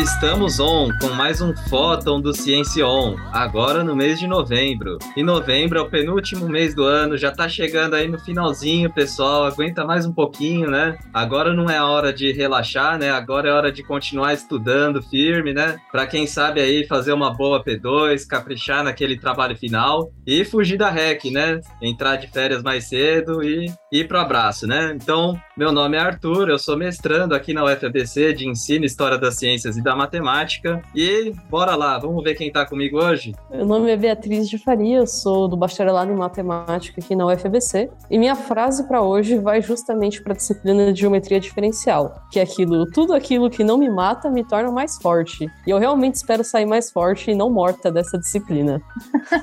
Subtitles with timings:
[0.00, 4.96] Estamos on com mais um Fóton do Ciência On, agora no mês de novembro.
[5.16, 9.44] E novembro é o penúltimo mês do ano, já tá chegando aí no finalzinho, pessoal.
[9.44, 10.96] Aguenta mais um pouquinho, né?
[11.12, 13.10] Agora não é hora de relaxar, né?
[13.10, 15.78] Agora é hora de continuar estudando firme, né?
[15.90, 20.90] Para quem sabe aí fazer uma boa P2, caprichar naquele trabalho final e fugir da
[20.90, 21.60] REC, né?
[21.82, 24.92] Entrar de férias mais cedo e ir pro abraço, né?
[24.94, 29.34] Então, meu nome é Arthur, eu sou mestrando aqui na UFABC de Ensino História das
[29.34, 30.82] Ciências e da Matemática.
[30.94, 33.34] E bora lá, vamos ver quem tá comigo hoje?
[33.50, 37.90] Meu nome é Beatriz de Faria, eu sou do bacharelado em Matemática aqui na UFABC.
[38.10, 42.42] E minha frase para hoje vai justamente para a disciplina de Geometria Diferencial, que é
[42.42, 45.50] aquilo, tudo aquilo que não me mata me torna mais forte.
[45.66, 48.82] E eu realmente espero sair mais forte e não morta dessa disciplina.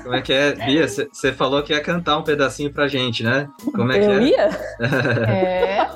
[0.04, 0.52] Como é que é?
[0.52, 3.48] Bia, você falou que ia cantar um pedacinho pra gente, né?
[3.74, 4.22] Como é eu que é?
[4.22, 4.50] ia?
[5.26, 5.86] É.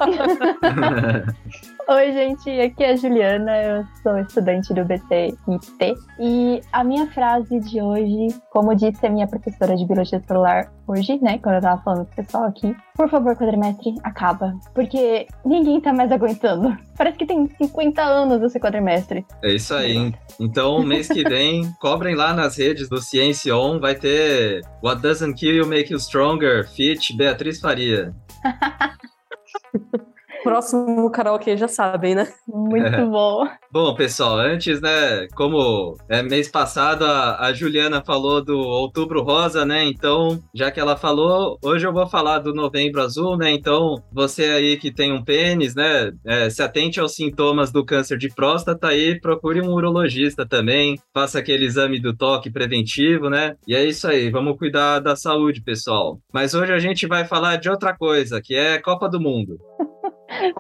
[1.93, 5.93] Oi, gente, aqui é a Juliana, eu sou estudante do BCIT.
[6.21, 11.19] E a minha frase de hoje, como disse a minha professora de biologia celular hoje,
[11.21, 14.55] né, quando eu tava falando com o pessoal aqui, por favor, quadrimestre, acaba.
[14.73, 16.79] Porque ninguém tá mais aguentando.
[16.97, 19.27] Parece que tem 50 anos esse quadrimestre.
[19.43, 19.97] É isso aí.
[19.97, 20.15] hein?
[20.39, 25.35] Então, mês que vem, cobrem lá nas redes do Ciência On, vai ter What Doesn't
[25.35, 28.15] Kill You Make You Stronger, Fit Beatriz Faria.
[30.43, 32.29] Próximo karaokê já sabem, né?
[32.49, 33.47] Muito bom.
[33.73, 39.65] Bom, pessoal, antes, né, como é, mês passado a, a Juliana falou do Outubro Rosa,
[39.65, 44.03] né, então, já que ela falou, hoje eu vou falar do Novembro Azul, né, então,
[44.13, 48.29] você aí que tem um pênis, né, é, se atente aos sintomas do câncer de
[48.29, 53.85] próstata aí, procure um urologista também, faça aquele exame do toque preventivo, né, e é
[53.85, 56.19] isso aí, vamos cuidar da saúde, pessoal.
[56.33, 59.59] Mas hoje a gente vai falar de outra coisa, que é Copa do Mundo.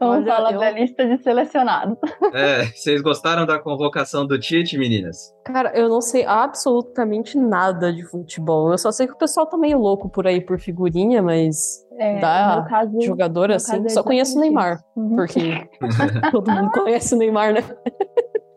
[0.00, 1.96] Vamos falar eu- da lista de selecionados.
[2.34, 5.32] É, vocês gostaram da convocação do Tite, meninas?
[5.44, 8.70] Cara, eu não sei absolutamente nada de futebol.
[8.72, 12.18] Eu só sei que o pessoal tá meio louco por aí por figurinha, mas É,
[12.18, 14.80] Da caso, jogador no assim, caso é só conheço o Neymar.
[14.96, 15.16] Uhum.
[15.16, 15.68] Porque
[16.32, 17.60] todo mundo conhece o Neymar, né?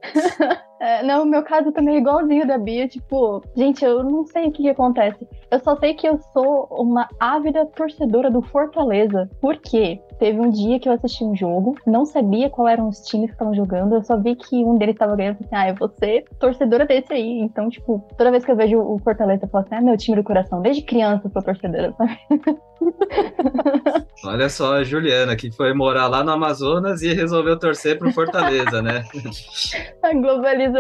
[0.83, 4.47] É, não, o meu caso também é igualzinho da Bia, tipo, gente, eu não sei
[4.47, 5.25] o que, que acontece.
[5.49, 9.29] Eu só sei que eu sou uma ávida torcedora do Fortaleza.
[9.39, 10.01] Por quê?
[10.19, 13.35] Teve um dia que eu assisti um jogo, não sabia qual eram os times que
[13.35, 16.25] estavam jogando, eu só vi que um deles estava ganhando, assim, ah, eu vou ser
[16.38, 17.39] torcedora desse aí.
[17.39, 20.17] Então, tipo, toda vez que eu vejo o Fortaleza, eu falo assim, ah, meu time
[20.17, 22.19] do coração, desde criança eu sou torcedora, sabe?
[24.25, 28.81] Olha só a Juliana, que foi morar lá no Amazonas e resolveu torcer pro Fortaleza,
[28.81, 29.03] né?
[30.03, 30.72] A globalização.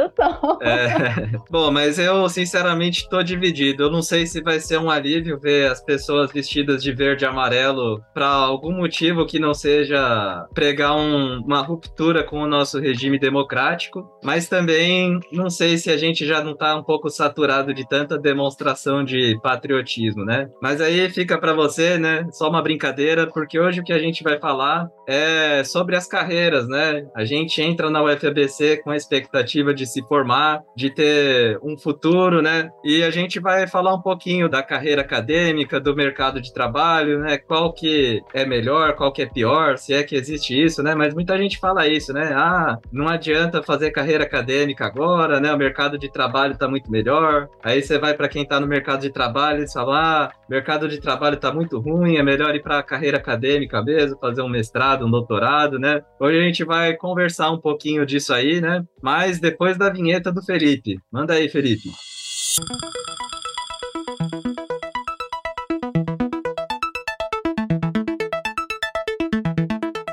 [0.61, 1.29] É.
[1.49, 3.83] Bom, mas eu sinceramente tô dividido.
[3.83, 7.27] Eu não sei se vai ser um alívio ver as pessoas vestidas de verde e
[7.27, 13.19] amarelo para algum motivo que não seja pregar um- uma ruptura com o nosso regime
[13.19, 17.87] democrático, mas também não sei se a gente já não tá um pouco saturado de
[17.87, 20.49] tanta demonstração de patriotismo, né?
[20.61, 22.25] Mas aí fica para você, né?
[22.31, 26.67] Só uma brincadeira, porque hoje o que a gente vai falar é sobre as carreiras,
[26.67, 27.05] né?
[27.15, 32.41] A gente entra na UFABC com a expectativa de se formar, de ter um futuro,
[32.41, 32.69] né?
[32.83, 37.37] E a gente vai falar um pouquinho da carreira acadêmica, do mercado de trabalho, né?
[37.37, 40.95] Qual que é melhor, qual que é pior, se é que existe isso, né?
[40.95, 42.31] Mas muita gente fala isso, né?
[42.33, 45.53] Ah, não adianta fazer carreira acadêmica agora, né?
[45.53, 47.47] O mercado de trabalho tá muito melhor.
[47.63, 50.99] Aí você vai para quem tá no mercado de trabalho e fala, ah, mercado de
[50.99, 55.11] trabalho tá muito ruim, é melhor ir para carreira acadêmica mesmo, fazer um mestrado, um
[55.11, 56.01] doutorado, né?
[56.19, 58.83] Hoje a gente vai conversar um pouquinho disso aí, né?
[59.01, 60.99] Mas depois da vinheta do Felipe.
[61.11, 61.89] Manda aí, Felipe.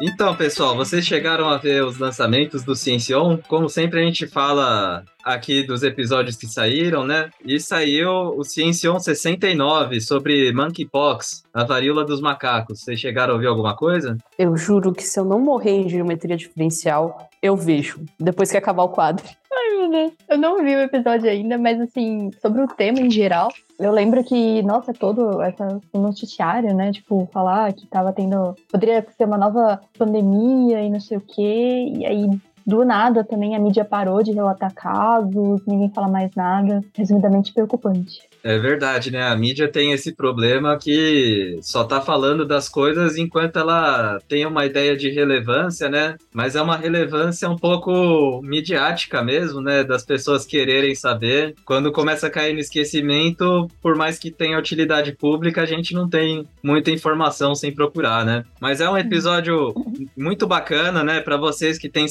[0.02, 3.38] Então, pessoal, vocês chegaram a ver os lançamentos do Ciencion?
[3.48, 7.30] Como sempre a gente fala aqui dos episódios que saíram, né?
[7.44, 12.80] E saiu o Ciencion 69 sobre monkeypox, a varíola dos macacos.
[12.80, 14.16] Vocês chegaram a ouvir alguma coisa?
[14.38, 18.04] Eu juro que se eu não morrer em geometria diferencial, eu vejo.
[18.19, 19.25] Depois que acabar o quadro.
[19.53, 20.13] Ai, meu Deus.
[20.28, 24.22] Eu não vi o episódio ainda, mas assim, sobre o tema em geral, eu lembro
[24.22, 26.92] que, nossa, todo essa noticiário, né?
[26.92, 28.54] Tipo, falar que tava tendo.
[28.71, 31.92] Poderia ser uma nova pandemia e não sei o quê.
[31.97, 32.28] E aí
[32.70, 36.82] do nada também a mídia parou de relatar casos, ninguém fala mais nada.
[36.96, 38.30] Resumidamente preocupante.
[38.42, 39.22] É verdade, né?
[39.22, 44.64] A mídia tem esse problema que só tá falando das coisas enquanto ela tem uma
[44.64, 46.16] ideia de relevância, né?
[46.32, 49.84] Mas é uma relevância um pouco midiática mesmo, né?
[49.84, 51.54] Das pessoas quererem saber.
[51.66, 56.08] Quando começa a cair no esquecimento, por mais que tenha utilidade pública, a gente não
[56.08, 58.44] tem muita informação sem procurar, né?
[58.58, 59.74] Mas é um episódio
[60.16, 61.20] muito bacana, né?
[61.20, 62.08] Para vocês que têm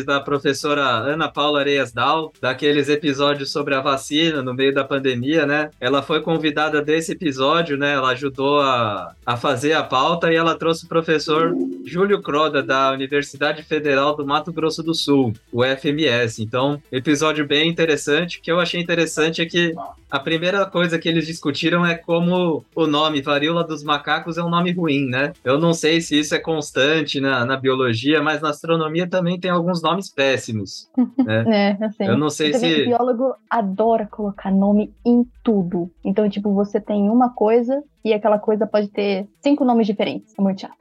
[0.00, 4.84] saudades da professora Ana Paula Areias Dal, daqueles episódios sobre a vacina no meio da
[4.84, 5.70] pandemia, né?
[5.80, 7.94] Ela foi convidada desse episódio, né?
[7.94, 11.54] Ela ajudou a, a fazer a pauta e ela trouxe o professor
[11.84, 16.42] Júlio Croda, da Universidade Federal do Mato Grosso do Sul, o FMS.
[16.42, 18.38] Então, episódio bem interessante.
[18.38, 19.74] O que eu achei interessante é que
[20.10, 24.50] a primeira coisa que eles discutiram é como o nome varíola dos macacos é um
[24.50, 25.32] nome ruim, né?
[25.44, 29.50] Eu não sei se isso é constante na, na biologia, mas na astronomia também tem
[29.50, 30.88] alguns nomes péssimos.
[31.18, 31.44] Né?
[31.60, 32.04] É, assim.
[32.04, 32.82] Eu não sei se.
[32.82, 35.90] O biólogo adora colocar nome em tudo.
[36.04, 40.34] Então, tipo, você tem uma coisa e aquela coisa pode ter cinco nomes diferentes.
[40.38, 40.76] É muito chato.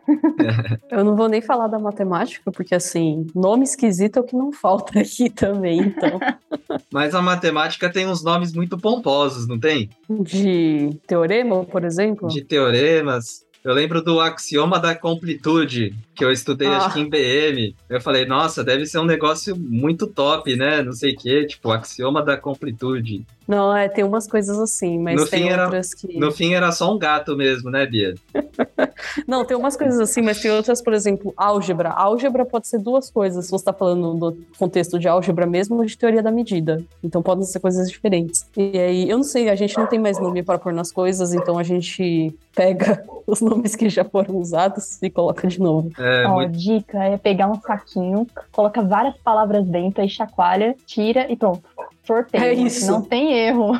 [0.90, 4.52] Eu não vou nem falar da matemática, porque assim, nome esquisito é o que não
[4.52, 6.20] falta aqui também, então.
[6.92, 9.90] Mas a matemática tem uns nomes muito pomposos, não tem?
[10.10, 12.28] De teorema, por exemplo?
[12.28, 13.46] De teoremas.
[13.64, 16.78] Eu lembro do axioma da completude, que eu estudei, Ah.
[16.78, 17.74] acho que em BM.
[17.90, 20.84] Eu falei, nossa, deve ser um negócio muito top, né?
[20.84, 23.26] Não sei o quê, tipo, axioma da completude.
[23.48, 26.20] Não, é, tem umas coisas assim, mas No tem fim era- outras que.
[26.20, 28.14] No fim era só um gato mesmo, né, Bia?
[29.28, 31.90] Não, tem umas coisas assim, mas tem outras, por exemplo, álgebra.
[31.90, 35.86] Álgebra pode ser duas coisas, se você está falando do contexto de álgebra mesmo ou
[35.86, 36.84] de teoria da medida.
[37.04, 38.46] Então podem ser coisas diferentes.
[38.56, 41.34] E aí, eu não sei, a gente não tem mais nome para pôr nas coisas,
[41.34, 45.90] então a gente pega os nomes que já foram usados e coloca de novo.
[45.98, 51.32] É, Ó, muito- dica é pegar um saquinho, coloca várias palavras dentro, aí chacoalha, tira
[51.32, 51.64] e pronto.
[52.06, 52.44] Sorteio.
[52.44, 52.90] É isso.
[52.92, 53.80] Não tem erro.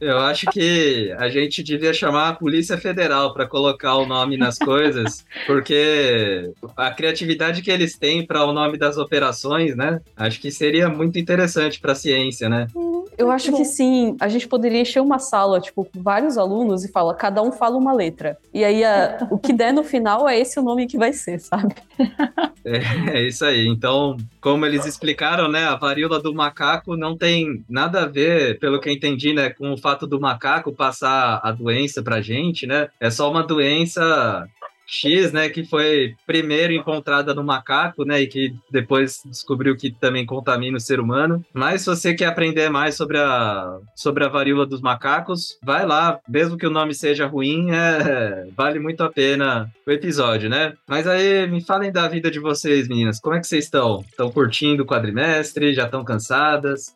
[0.00, 4.56] Eu acho que a gente devia chamar a Polícia Federal para colocar o nome nas
[4.58, 10.00] coisas, porque a criatividade que eles têm para o nome das operações, né?
[10.16, 12.68] Acho que seria muito interessante para a ciência, né?
[13.16, 13.58] Eu acho bom.
[13.58, 17.42] que sim, a gente poderia encher uma sala, tipo, com vários alunos e fala, cada
[17.42, 18.36] um fala uma letra.
[18.52, 21.38] E aí a- o que der no final é esse o nome que vai ser,
[21.40, 21.74] sabe?
[22.66, 23.66] É isso aí.
[23.68, 28.80] Então, como eles explicaram, né, a varíola do macaco não tem nada a ver, pelo
[28.80, 32.88] que eu entendi, né, com o fato do macaco passar a doença pra gente, né?
[32.98, 34.46] É só uma doença
[34.86, 40.26] X, né, que foi primeiro encontrada no macaco, né, e que depois descobriu que também
[40.26, 41.44] contamina o ser humano.
[41.52, 46.18] Mas se você quer aprender mais sobre a, sobre a varíola dos macacos, vai lá,
[46.28, 50.74] mesmo que o nome seja ruim, é, vale muito a pena o episódio, né?
[50.88, 53.20] Mas aí, me falem da vida de vocês, meninas.
[53.20, 54.00] Como é que vocês estão?
[54.00, 55.74] Estão curtindo o quadrimestre?
[55.74, 56.94] Já estão cansadas?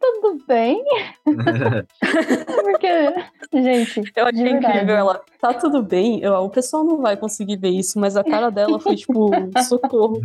[0.00, 0.82] Tudo bem.
[2.46, 3.14] Porque,
[3.52, 5.20] gente, Eu achei incrível ela.
[5.46, 8.80] Tá tudo bem, eu, o pessoal não vai conseguir ver isso, mas a cara dela
[8.80, 9.30] foi tipo,
[9.68, 10.20] socorro,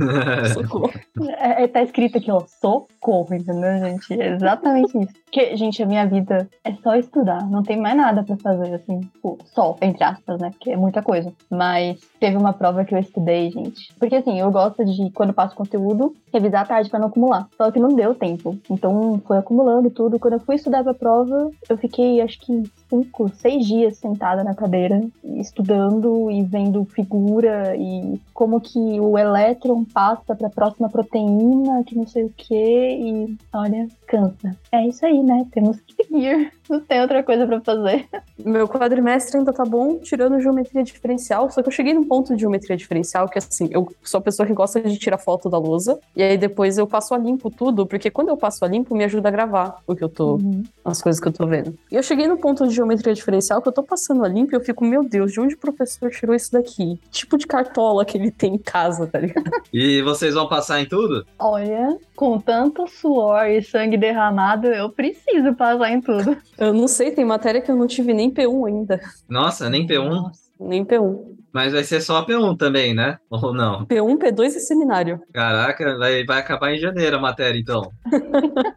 [0.53, 0.91] socorro.
[1.38, 4.19] é, é- tá escrito aqui, ó, socorro, entendeu, gente?
[4.19, 5.13] É exatamente isso.
[5.31, 9.00] Porque, gente, a minha vida é só estudar, não tem mais nada pra fazer, assim,
[9.00, 10.50] tipo, só, entre aspas, né?
[10.51, 11.31] Porque é muita coisa.
[11.50, 13.94] Mas teve uma prova que eu estudei, gente.
[13.97, 17.47] Porque, assim, eu gosto de, quando passo conteúdo, revisar à tarde pra não acumular.
[17.56, 18.57] Só que não deu tempo.
[18.69, 20.19] Então, foi acumulando tudo.
[20.19, 24.53] Quando eu fui estudar pra prova, eu fiquei, acho que, cinco, seis dias sentada na
[24.53, 31.84] cadeira, estudando e vendo figura e como que o elétron passa para a próxima proteína,
[31.84, 34.56] que não sei o que, e olha, cansa.
[34.72, 35.46] É isso aí, né?
[35.52, 36.52] Temos que seguir.
[36.71, 38.07] Não tem outra coisa para fazer.
[38.40, 42.40] Meu quadrimestre ainda tá bom, tirando geometria diferencial, só que eu cheguei num ponto de
[42.42, 45.99] geometria diferencial que, assim, eu sou a pessoa que gosta de tirar foto da lousa,
[46.16, 49.04] e aí depois eu passo a limpo tudo, porque quando eu passo a limpo, me
[49.04, 50.63] ajuda a gravar o que eu tô, Uhum.
[50.85, 51.78] as coisas que eu tô vendo.
[51.92, 54.56] E eu cheguei no ponto de geometria diferencial que eu tô passando a limpo e
[54.56, 56.97] eu fico, meu Deus, de onde o professor tirou isso daqui?
[57.11, 59.49] Que tipo de cartola que ele tem em casa, tá ligado?
[59.73, 61.25] e vocês vão passar em tudo?
[61.37, 66.37] Olha, com tanto suor e sangue derramado, eu preciso passar em tudo.
[66.61, 68.99] Eu não sei, tem matéria que eu não tive nem P1 ainda.
[69.27, 70.09] Nossa, nem P1.
[70.09, 70.41] Nossa.
[70.59, 71.19] Nem P1.
[71.51, 73.18] Mas vai ser só P1 também, né?
[73.31, 73.83] Ou não?
[73.87, 75.19] P1, P2 e seminário.
[75.33, 77.91] Caraca, vai, vai acabar em janeiro a matéria, então.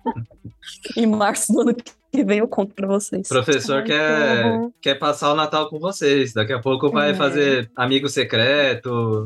[0.96, 3.26] Em março do ano que vem eu conto pra vocês.
[3.26, 6.32] O professor Ai, que quer, quer passar o Natal com vocês.
[6.32, 7.14] Daqui a pouco vai É.
[7.14, 9.24] fazer amigo secreto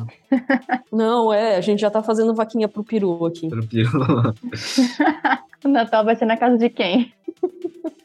[0.92, 3.48] Não, é, a gente já tá fazendo vaquinha pro peru aqui.
[3.48, 3.88] pro Pio.
[5.64, 7.12] O Natal vai ser na casa de quem?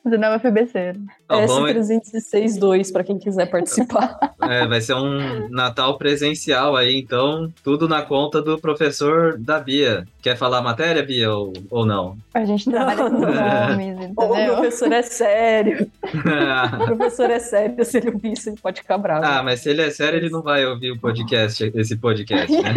[0.06, 0.96] Não é FBC.
[1.30, 4.20] Ó, bom, é- S306.2 para quem quiser participar.
[4.44, 10.06] é, vai ser um Natal presencial aí, então, tudo na conta do professor da Bia.
[10.22, 12.18] Quer falar a matéria, Bia, ou, ou não?
[12.34, 13.20] A gente trabalha com Não,
[13.70, 14.54] nomes, o entendeu?
[14.56, 15.90] professor é sério.
[16.04, 19.26] O professor é sério, se ele ouvir isso, ele pode ficar bravo.
[19.26, 22.72] ah, mas se ele é sério, ele não vai ouvir o podcast, esse podcast, né?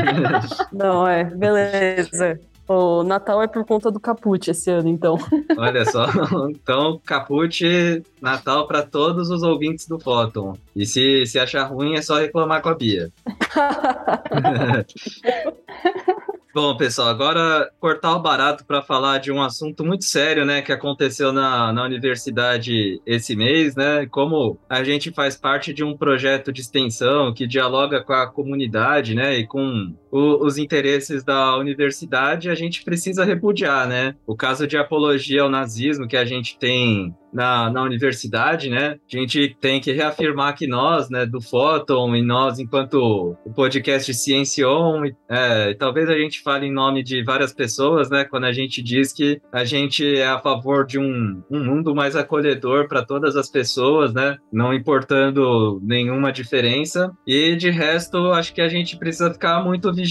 [0.73, 2.39] Não, é, beleza.
[2.69, 5.17] O Natal é por conta do Caput esse ano, então.
[5.57, 6.07] Olha só.
[6.51, 10.55] Então, caput Natal para todos os ouvintes do Fóton.
[10.75, 13.13] E se, se achar ruim, é só reclamar com a Bia.
[16.57, 20.73] Bom, pessoal, agora cortar o barato para falar de um assunto muito sério, né, que
[20.73, 24.07] aconteceu na, na universidade esse mês, né?
[24.07, 29.15] Como a gente faz parte de um projeto de extensão que dialoga com a comunidade,
[29.15, 34.15] né, e com o- os interesses da universidade, a gente precisa repudiar, né?
[34.27, 38.97] O caso de apologia ao nazismo que a gente tem na, na universidade, né?
[39.13, 44.13] A gente tem que reafirmar que nós, né, do Fóton, e nós, enquanto o podcast
[44.15, 48.83] Ciencion, é, talvez a gente fale em nome de várias pessoas, né, quando a gente
[48.83, 53.37] diz que a gente é a favor de um, um mundo mais acolhedor para todas
[53.37, 57.11] as pessoas, né, não importando nenhuma diferença.
[57.27, 60.06] E de resto, acho que a gente precisa ficar muito vigilante,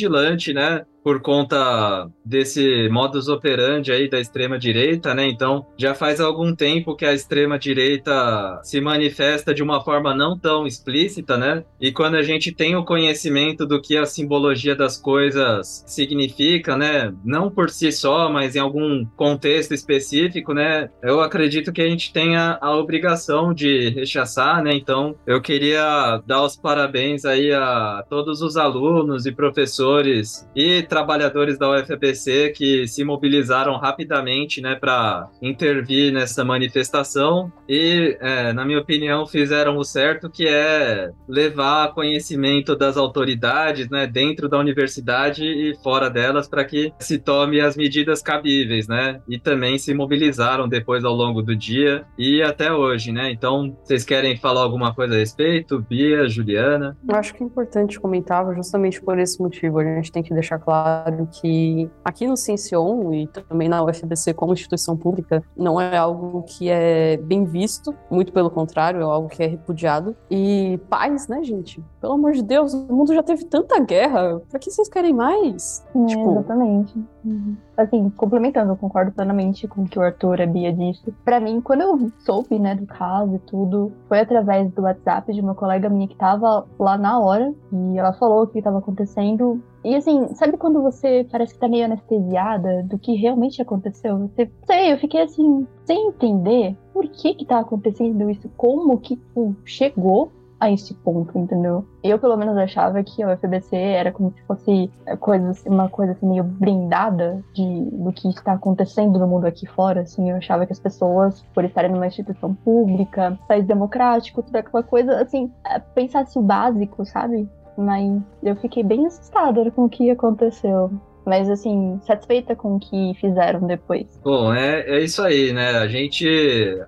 [0.54, 5.28] né, por conta desse modus operandi aí da extrema direita, né?
[5.28, 10.36] Então, já faz algum tempo que a extrema direita se manifesta de uma forma não
[10.36, 11.64] tão explícita, né?
[11.80, 17.14] E quando a gente tem o conhecimento do que a simbologia das coisas significa, né?
[17.24, 20.90] Não por si só, mas em algum contexto específico, né?
[21.04, 24.72] Eu acredito que a gente tenha a obrigação de rechaçar, né?
[24.74, 31.58] Então, eu queria dar os parabéns aí a todos os alunos e professores e trabalhadores
[31.58, 38.80] da UFBC que se mobilizaram rapidamente, né, para intervir nessa manifestação e, é, na minha
[38.80, 45.75] opinião, fizeram o certo, que é levar conhecimento das autoridades, né, dentro da universidade e
[45.84, 51.04] fora delas, para que se tome as medidas cabíveis, né, e também se mobilizaram depois
[51.04, 53.30] ao longo do dia e até hoje, né.
[53.32, 56.96] Então, vocês querem falar alguma coisa a respeito, Bia, Juliana?
[57.06, 59.80] Eu acho que é importante comentar justamente por esse motivo.
[59.80, 60.85] A gente tem que deixar claro
[61.32, 66.70] que aqui no Ciencion e também na UFBC como instituição pública não é algo que
[66.70, 70.15] é bem visto, muito pelo contrário, é algo que é repudiado.
[70.30, 71.84] E paz, né, gente?
[72.01, 75.86] Pelo amor de Deus, o mundo já teve tanta guerra, pra que vocês querem mais?
[75.96, 76.96] É, Tipo- exatamente.
[77.24, 77.56] Uhum.
[77.75, 81.12] Assim, complementando, eu concordo plenamente com o que o Arthur e a Bia disse.
[81.25, 85.42] Pra mim, quando eu soube, né, do caso e tudo, foi através do WhatsApp de
[85.42, 89.62] uma colega minha que tava lá na hora e ela falou o que tava acontecendo.
[89.86, 94.18] E assim, sabe quando você parece que tá meio anestesiada do que realmente aconteceu?
[94.18, 99.15] Você, sei, eu fiquei assim, sem entender por que que tá acontecendo isso, como que
[99.15, 101.86] tipo, chegou a esse ponto, entendeu?
[102.04, 105.88] Eu, pelo menos, achava que a UFBC era como se fosse é, coisa, assim, uma
[105.88, 110.32] coisa assim, meio blindada de, do que está acontecendo no mundo aqui fora, assim.
[110.32, 115.22] Eu achava que as pessoas, por estarem numa instituição pública, país democrático, toda aquela coisa,
[115.22, 117.48] assim, é, pensasse o básico, sabe?
[117.77, 120.91] Mas eu fiquei bem assustada com o que aconteceu.
[121.25, 124.05] Mas, assim, satisfeita com o que fizeram depois.
[124.24, 125.72] Bom, é, é isso aí, né?
[125.77, 126.27] A gente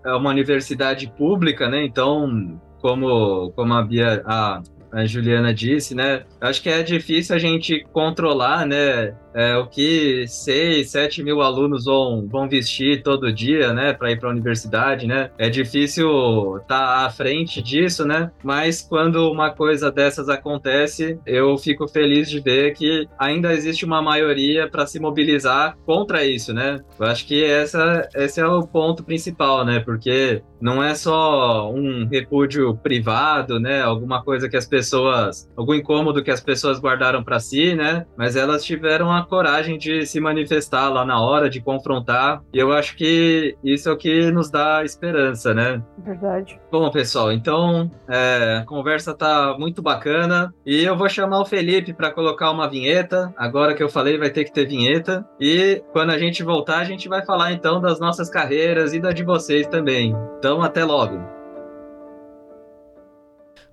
[0.06, 1.84] é uma universidade pública, né?
[1.84, 6.24] Então, como, como a Bia, a, a Juliana disse, né?
[6.40, 9.16] Acho que é difícil a gente controlar, né?
[9.38, 14.20] É, o que 6, 7 mil alunos vão, vão vestir todo dia, né, para ir
[14.20, 15.30] para a universidade, né?
[15.38, 18.32] É difícil estar à frente disso, né?
[18.44, 24.02] Mas quando uma coisa dessas acontece, eu fico feliz de ver que ainda existe uma
[24.02, 26.80] maioria para se mobilizar contra isso, né?
[27.00, 29.80] Eu acho que essa, esse é o ponto principal, né?
[29.80, 33.82] Porque não é só um repúdio privado, né?
[33.82, 38.06] Alguma coisa que as pessoas, algum incômodo que as pessoas guardaram para si, né?
[38.18, 42.42] Mas elas tiveram a coragem de se manifestar lá na hora, de confrontar.
[42.54, 45.82] E eu acho que isso é o que nos dá esperança, né?
[46.00, 46.60] Verdade.
[46.72, 51.94] Bom, pessoal, então é, a conversa tá muito bacana e eu vou chamar o Felipe
[51.94, 53.34] para colocar uma vinheta.
[53.38, 55.26] Agora que eu falei, vai ter que ter vinheta.
[55.40, 59.12] E quando a gente voltar, a gente vai falar então das nossas carreiras e da
[59.12, 60.16] de vocês também.
[60.38, 61.20] Então, até logo.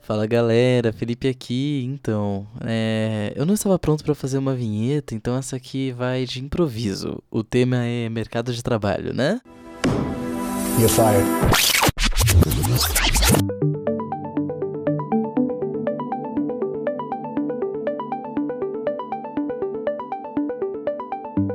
[0.06, 1.82] Fala galera, Felipe aqui.
[1.86, 6.44] Então, é, eu não estava pronto para fazer uma vinheta, então essa aqui vai de
[6.44, 7.22] improviso.
[7.30, 9.40] O tema é mercado de trabalho, né?
[10.78, 11.24] You're fired.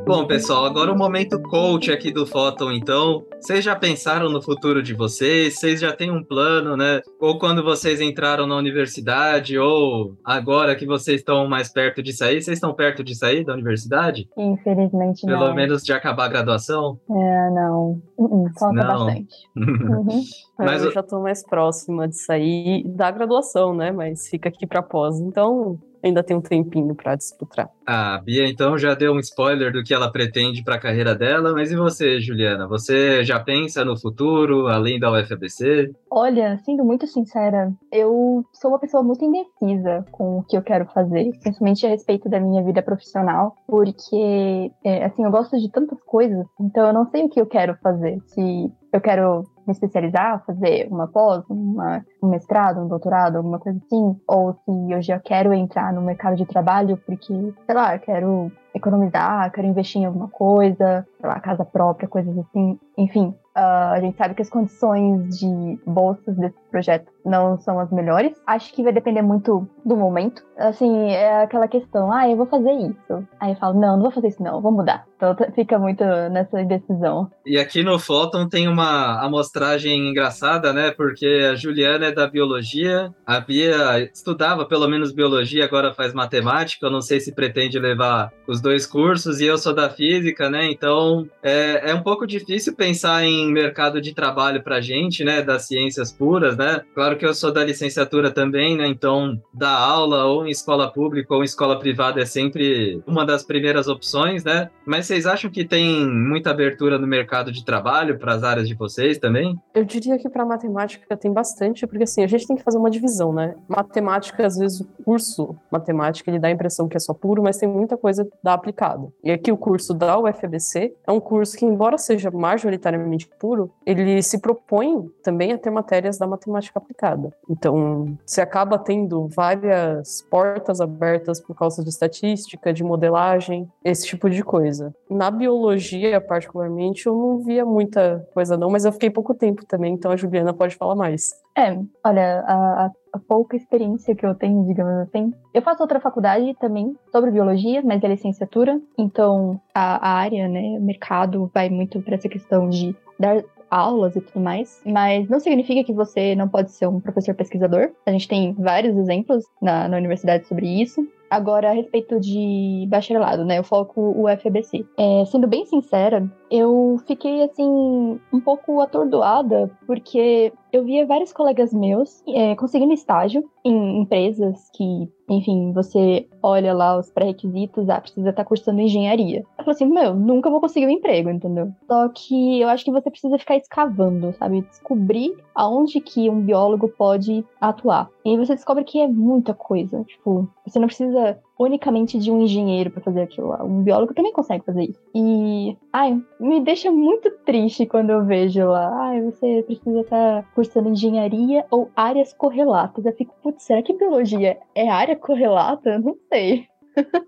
[0.09, 3.23] Bom, pessoal, agora o momento coach aqui do Photon, então.
[3.39, 5.59] Vocês já pensaram no futuro de vocês?
[5.59, 6.99] Vocês já têm um plano, né?
[7.19, 12.41] Ou quando vocês entraram na universidade, ou agora que vocês estão mais perto de sair,
[12.41, 14.27] vocês estão perto de sair da universidade?
[14.35, 15.53] Infelizmente Pelo não.
[15.53, 16.99] menos de acabar a graduação?
[17.07, 18.01] É, não.
[18.17, 19.05] Uh-uh, falta Não.
[19.05, 19.35] bastante.
[19.59, 20.23] Uhum.
[20.57, 23.91] Mas eu já tô mais próxima de sair da graduação, né?
[23.91, 25.19] Mas fica aqui pra pós.
[25.19, 27.69] Então, ainda tem um tempinho pra disputar.
[27.85, 31.53] A Bia, então, já deu um spoiler do que ela pretende para a carreira dela,
[31.53, 32.67] mas e você, Juliana?
[32.67, 35.91] Você já pensa no futuro, além da UFABC?
[36.11, 40.85] Olha, sendo muito sincera, eu sou uma pessoa muito indecisa com o que eu quero
[40.87, 46.01] fazer, principalmente a respeito da minha vida profissional, porque, é, assim, eu gosto de tantas
[46.03, 48.19] coisas, então eu não sei o que eu quero fazer.
[48.27, 53.79] Se eu quero me especializar, fazer uma pós, uma, um mestrado, um doutorado, alguma coisa
[53.85, 57.33] assim, ou se eu já quero entrar no mercado de trabalho porque,
[57.65, 62.79] sei lá, quero economizar, quero investir em alguma coisa, sei lá, casa própria, coisas assim.
[62.97, 67.91] Enfim, ah, a gente sabe que as condições de bolsas desse projeto não são as
[67.91, 68.31] melhores.
[68.47, 70.43] Acho que vai depender muito do momento.
[70.57, 73.27] Assim, é aquela questão, ah, eu vou fazer isso.
[73.39, 75.05] Aí eu falo, não, não vou fazer isso não, vou mudar.
[75.15, 77.29] Então fica muito nessa indecisão.
[77.45, 80.91] E aqui no Photon tem uma amostragem engraçada, né?
[80.91, 86.85] Porque a Juliana é da biologia, a Bia estudava pelo menos biologia, agora faz matemática.
[86.85, 90.69] Eu não sei se pretende levar os dois cursos, e eu sou da física, né?
[90.71, 95.41] Então é, é um pouco difícil pensar em mercado de trabalho pra gente, né?
[95.41, 96.81] Das ciências puras, né?
[96.93, 98.87] Claro que eu sou da licenciatura também, né?
[98.87, 103.43] Então dar aula ou em escola pública ou em escola privada é sempre uma das
[103.43, 104.69] primeiras opções, né?
[104.85, 108.75] Mas vocês acham que tem muita abertura no mercado de trabalho para as áreas de
[108.75, 109.55] vocês também?
[109.73, 112.89] Eu diria que para matemática tem bastante, porque assim, a gente tem que fazer uma
[112.89, 113.55] divisão, né?
[113.67, 117.57] Matemática, às vezes, o curso matemática, ele dá a impressão que é só puro, mas
[117.57, 119.07] tem muita coisa da aplicada.
[119.23, 124.21] E aqui o curso da UFABC é um curso que, embora seja majoritariamente puro, ele
[124.21, 127.33] se propõe também a ter matérias da matemática aplicada.
[127.49, 134.29] Então, você acaba tendo várias portas abertas por causa de estatística, de modelagem, esse tipo
[134.29, 134.93] de coisa.
[135.09, 139.93] Na biologia, particularmente, eu não via muita coisa não, mas eu fiquei pouco tempo também,
[139.93, 141.31] então a Juliana pode falar mais.
[141.59, 145.33] É, olha, a, a- pouca experiência que eu tenho, digamos assim.
[145.53, 148.79] Eu faço outra faculdade também sobre biologia, mas é licenciatura.
[148.97, 154.15] Então, a, a área, né, o mercado vai muito para essa questão de dar aulas
[154.15, 154.81] e tudo mais.
[154.85, 157.91] Mas não significa que você não pode ser um professor pesquisador.
[158.05, 161.05] A gente tem vários exemplos na, na universidade sobre isso.
[161.29, 163.60] Agora, a respeito de bacharelado, né?
[163.60, 164.84] Eu foco o FABC.
[164.97, 171.73] É, sendo bem sincera, eu fiquei, assim, um pouco atordoada, porque eu via vários colegas
[171.73, 178.29] meus é, conseguindo estágio em empresas que, enfim, você olha lá os pré-requisitos, ah, precisa
[178.29, 179.39] estar cursando engenharia.
[179.39, 181.71] Eu falei assim, meu, nunca vou conseguir um emprego, entendeu?
[181.88, 184.62] Só que eu acho que você precisa ficar escavando, sabe?
[184.62, 188.10] Descobrir aonde que um biólogo pode atuar.
[188.23, 190.03] E aí você descobre que é muita coisa.
[190.03, 193.63] Tipo, você não precisa unicamente de um engenheiro para fazer aquilo lá.
[193.63, 195.00] Um biólogo também consegue fazer isso.
[195.13, 200.89] E, ai, me deixa muito triste quando eu vejo lá, ai, você precisa estar cursando
[200.89, 203.06] engenharia ou áreas correlatas.
[203.06, 206.00] Eu fico, putz, será que biologia é área correlata?
[206.00, 206.65] Não sei.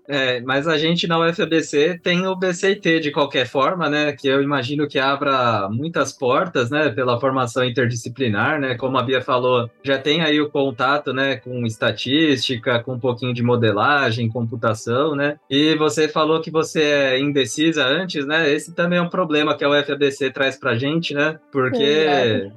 [0.08, 4.12] É, mas a gente na UFABC tem o BCIT de qualquer forma, né?
[4.12, 6.90] Que eu imagino que abra muitas portas, né?
[6.90, 8.74] Pela formação interdisciplinar, né?
[8.74, 11.36] Como a Bia falou, já tem aí o contato, né?
[11.36, 15.38] Com estatística, com um pouquinho de modelagem, computação, né?
[15.48, 18.52] E você falou que você é indecisa antes, né?
[18.52, 21.38] Esse também é um problema que a UFABC traz pra gente, né?
[21.50, 22.52] Porque Verdade.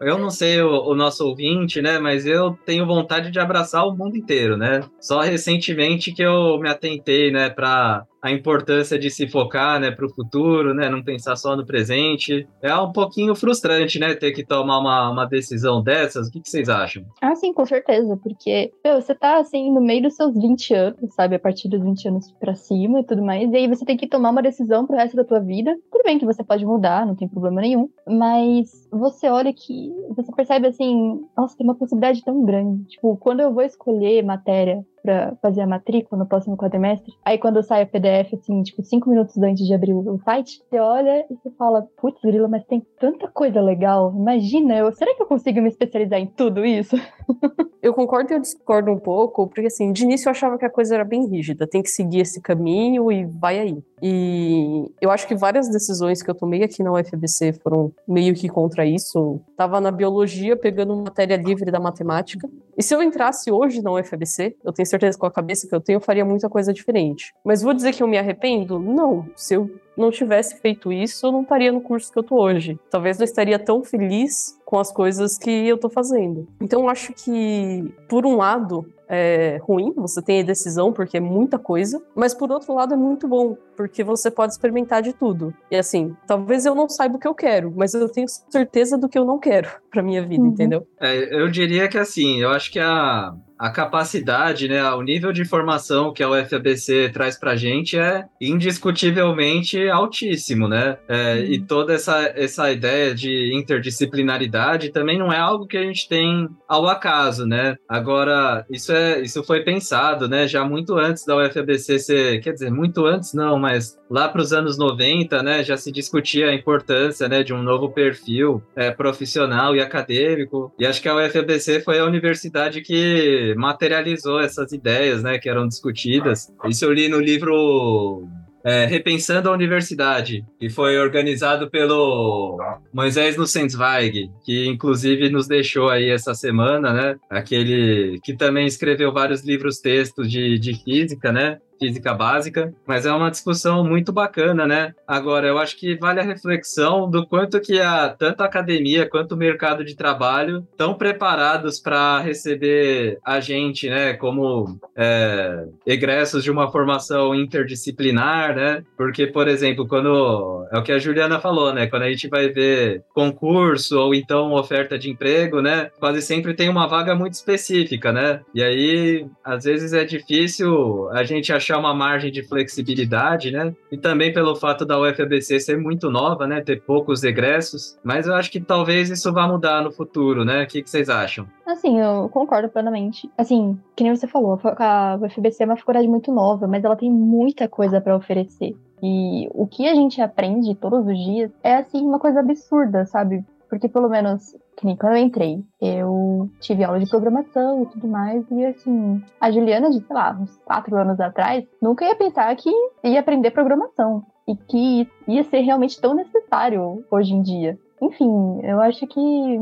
[0.00, 1.98] Eu não sei o, o nosso ouvinte, né?
[1.98, 4.80] Mas eu tenho vontade de abraçar o mundo inteiro, né?
[5.00, 10.06] Só recentemente que eu me atentei, né, para a importância de se focar, né, para
[10.06, 12.46] o futuro, né, não pensar só no presente.
[12.60, 16.28] É um pouquinho frustrante, né, ter que tomar uma, uma decisão dessas.
[16.28, 17.04] O que, que vocês acham?
[17.20, 21.14] Ah, sim, com certeza, porque meu, você tá assim no meio dos seus 20 anos,
[21.14, 21.36] sabe?
[21.36, 23.50] A partir dos 20 anos pra cima e tudo mais.
[23.52, 25.76] E aí você tem que tomar uma decisão pro resto da tua vida.
[25.90, 27.88] Tudo bem que você pode mudar, não tem problema nenhum.
[28.06, 29.92] Mas você olha que.
[30.16, 32.84] Você percebe assim, nossa, tem uma possibilidade tão grande.
[32.84, 37.62] Tipo, quando eu vou escolher matéria pra fazer a matrícula no próximo quadrimestre, aí quando
[37.62, 41.24] sai a PDF, assim, tipo, cinco minutos antes de abrir o o site, você olha
[41.30, 44.12] e você fala, putz, Grila, mas tem tanta coisa legal.
[44.16, 46.96] Imagina, eu, será que eu consigo me especializar em tudo isso?
[47.82, 50.70] eu concordo e eu discordo um pouco, porque assim, de início eu achava que a
[50.70, 53.82] coisa era bem rígida, tem que seguir esse caminho e vai aí.
[54.02, 58.48] E eu acho que várias decisões que eu tomei aqui na UFBC foram meio que
[58.48, 59.40] contra isso.
[59.56, 62.48] Tava na biologia pegando matéria livre da matemática.
[62.76, 65.74] E se eu entrasse hoje na UFBC, eu tenho certeza que com a cabeça que
[65.74, 67.32] eu tenho, eu faria muita coisa diferente.
[67.44, 68.78] Mas vou dizer que eu me arrependo?
[68.78, 69.26] Não.
[69.36, 72.78] Se eu não tivesse feito isso, eu não estaria no curso que eu tô hoje.
[72.90, 76.46] Talvez não estaria tão feliz com as coisas que eu tô fazendo.
[76.60, 81.20] Então, eu acho que, por um lado, é ruim, você tem a decisão porque é
[81.20, 85.54] muita coisa, mas por outro lado é muito bom, porque você pode experimentar de tudo.
[85.70, 89.08] E assim, talvez eu não saiba o que eu quero, mas eu tenho certeza do
[89.08, 90.48] que eu não quero para minha vida, uhum.
[90.48, 90.86] entendeu?
[91.00, 95.42] É, eu diria que assim, eu acho que a a capacidade, né, o nível de
[95.42, 100.98] informação que a UFABC traz para a gente é indiscutivelmente altíssimo, né?
[101.08, 101.44] É, uhum.
[101.44, 106.48] E toda essa, essa ideia de interdisciplinaridade também não é algo que a gente tem
[106.68, 107.76] ao acaso, né?
[107.88, 112.70] Agora, isso, é, isso foi pensado, né, já muito antes da UFABC ser, quer dizer,
[112.70, 117.28] muito antes não, mas lá para os anos 90, né, já se discutia a importância,
[117.28, 121.98] né, de um novo perfil é, profissional e acadêmico, e acho que a UFABC foi
[121.98, 126.52] a universidade que materializou essas ideias, né, que eram discutidas.
[126.68, 128.26] Isso eu li no livro
[128.66, 132.58] é, Repensando a Universidade, que foi organizado pelo
[132.92, 137.16] Moisés Nussensweig, que inclusive nos deixou aí essa semana, né?
[137.30, 141.58] Aquele que também escreveu vários livros textos de, de física, né?
[141.78, 144.94] Física básica, mas é uma discussão muito bacana, né?
[145.06, 149.32] Agora, eu acho que vale a reflexão do quanto que a, tanto a academia quanto
[149.32, 156.50] o mercado de trabalho estão preparados para receber a gente, né, como é, egressos de
[156.50, 158.82] uma formação interdisciplinar, né?
[158.96, 161.86] Porque, por exemplo, quando é o que a Juliana falou, né?
[161.86, 165.90] Quando a gente vai ver concurso ou então oferta de emprego, né?
[165.98, 168.40] Quase sempre tem uma vaga muito específica, né?
[168.54, 173.74] E aí, às vezes é difícil a gente achar achar uma margem de flexibilidade, né?
[173.90, 176.60] E também pelo fato da UFABC ser muito nova, né?
[176.60, 177.98] Ter poucos egressos.
[178.04, 180.62] Mas eu acho que talvez isso vá mudar no futuro, né?
[180.62, 181.46] O que, que vocês acham?
[181.66, 183.28] Assim, eu concordo plenamente.
[183.36, 187.10] Assim, que nem você falou, a UFABC é uma faculdade muito nova, mas ela tem
[187.10, 188.76] muita coisa para oferecer.
[189.02, 193.44] E o que a gente aprende todos os dias é, assim, uma coisa absurda, sabe?
[193.68, 198.06] Porque pelo menos, que nem quando eu entrei, eu tive aula de programação e tudo
[198.06, 202.54] mais, e assim, a Juliana de, sei lá, uns quatro anos atrás, nunca ia pensar
[202.56, 202.70] que
[203.04, 204.24] ia aprender programação.
[204.48, 207.76] E que ia ser realmente tão necessário hoje em dia.
[208.00, 209.58] Enfim, eu acho que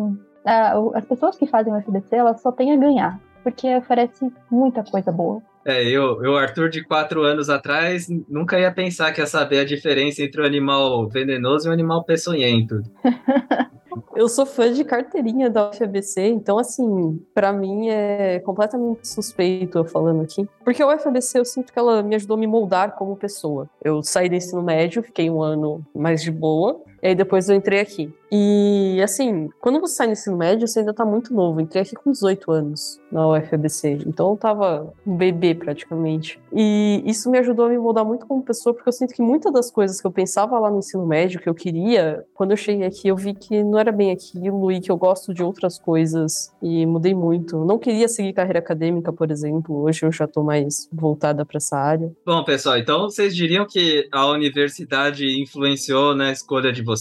[0.94, 5.10] as pessoas que fazem o FBC, elas só têm a ganhar, porque oferece muita coisa
[5.10, 5.42] boa.
[5.66, 9.64] É, eu, eu, Arthur, de quatro anos atrás, nunca ia pensar que ia saber a
[9.64, 12.82] diferença entre o animal venenoso e o animal peçonhento.
[14.16, 19.84] Eu sou fã de carteirinha da UFABC, então, assim, para mim é completamente suspeito eu
[19.84, 20.48] falando aqui.
[20.64, 23.68] Porque a UFABC eu sinto que ela me ajudou a me moldar como pessoa.
[23.82, 27.54] Eu saí do ensino médio, fiquei um ano mais de boa, e aí depois eu
[27.54, 28.10] entrei aqui.
[28.32, 31.60] E assim, quando você sai no ensino médio, você ainda tá muito novo.
[31.60, 33.98] Entrei aqui com 18 anos na UFABC.
[34.06, 36.40] Então eu tava um bebê praticamente.
[36.50, 39.52] E isso me ajudou a me moldar muito como pessoa, porque eu sinto que muitas
[39.52, 42.86] das coisas que eu pensava lá no ensino médio, que eu queria, quando eu cheguei
[42.86, 46.52] aqui, eu vi que não era bem aquilo e que eu gosto de outras coisas.
[46.62, 47.64] E mudei muito.
[47.66, 49.82] Não queria seguir carreira acadêmica, por exemplo.
[49.82, 52.10] Hoje eu já tô mais voltada para essa área.
[52.24, 56.93] Bom, pessoal, então vocês diriam que a universidade influenciou na escolha de vocês?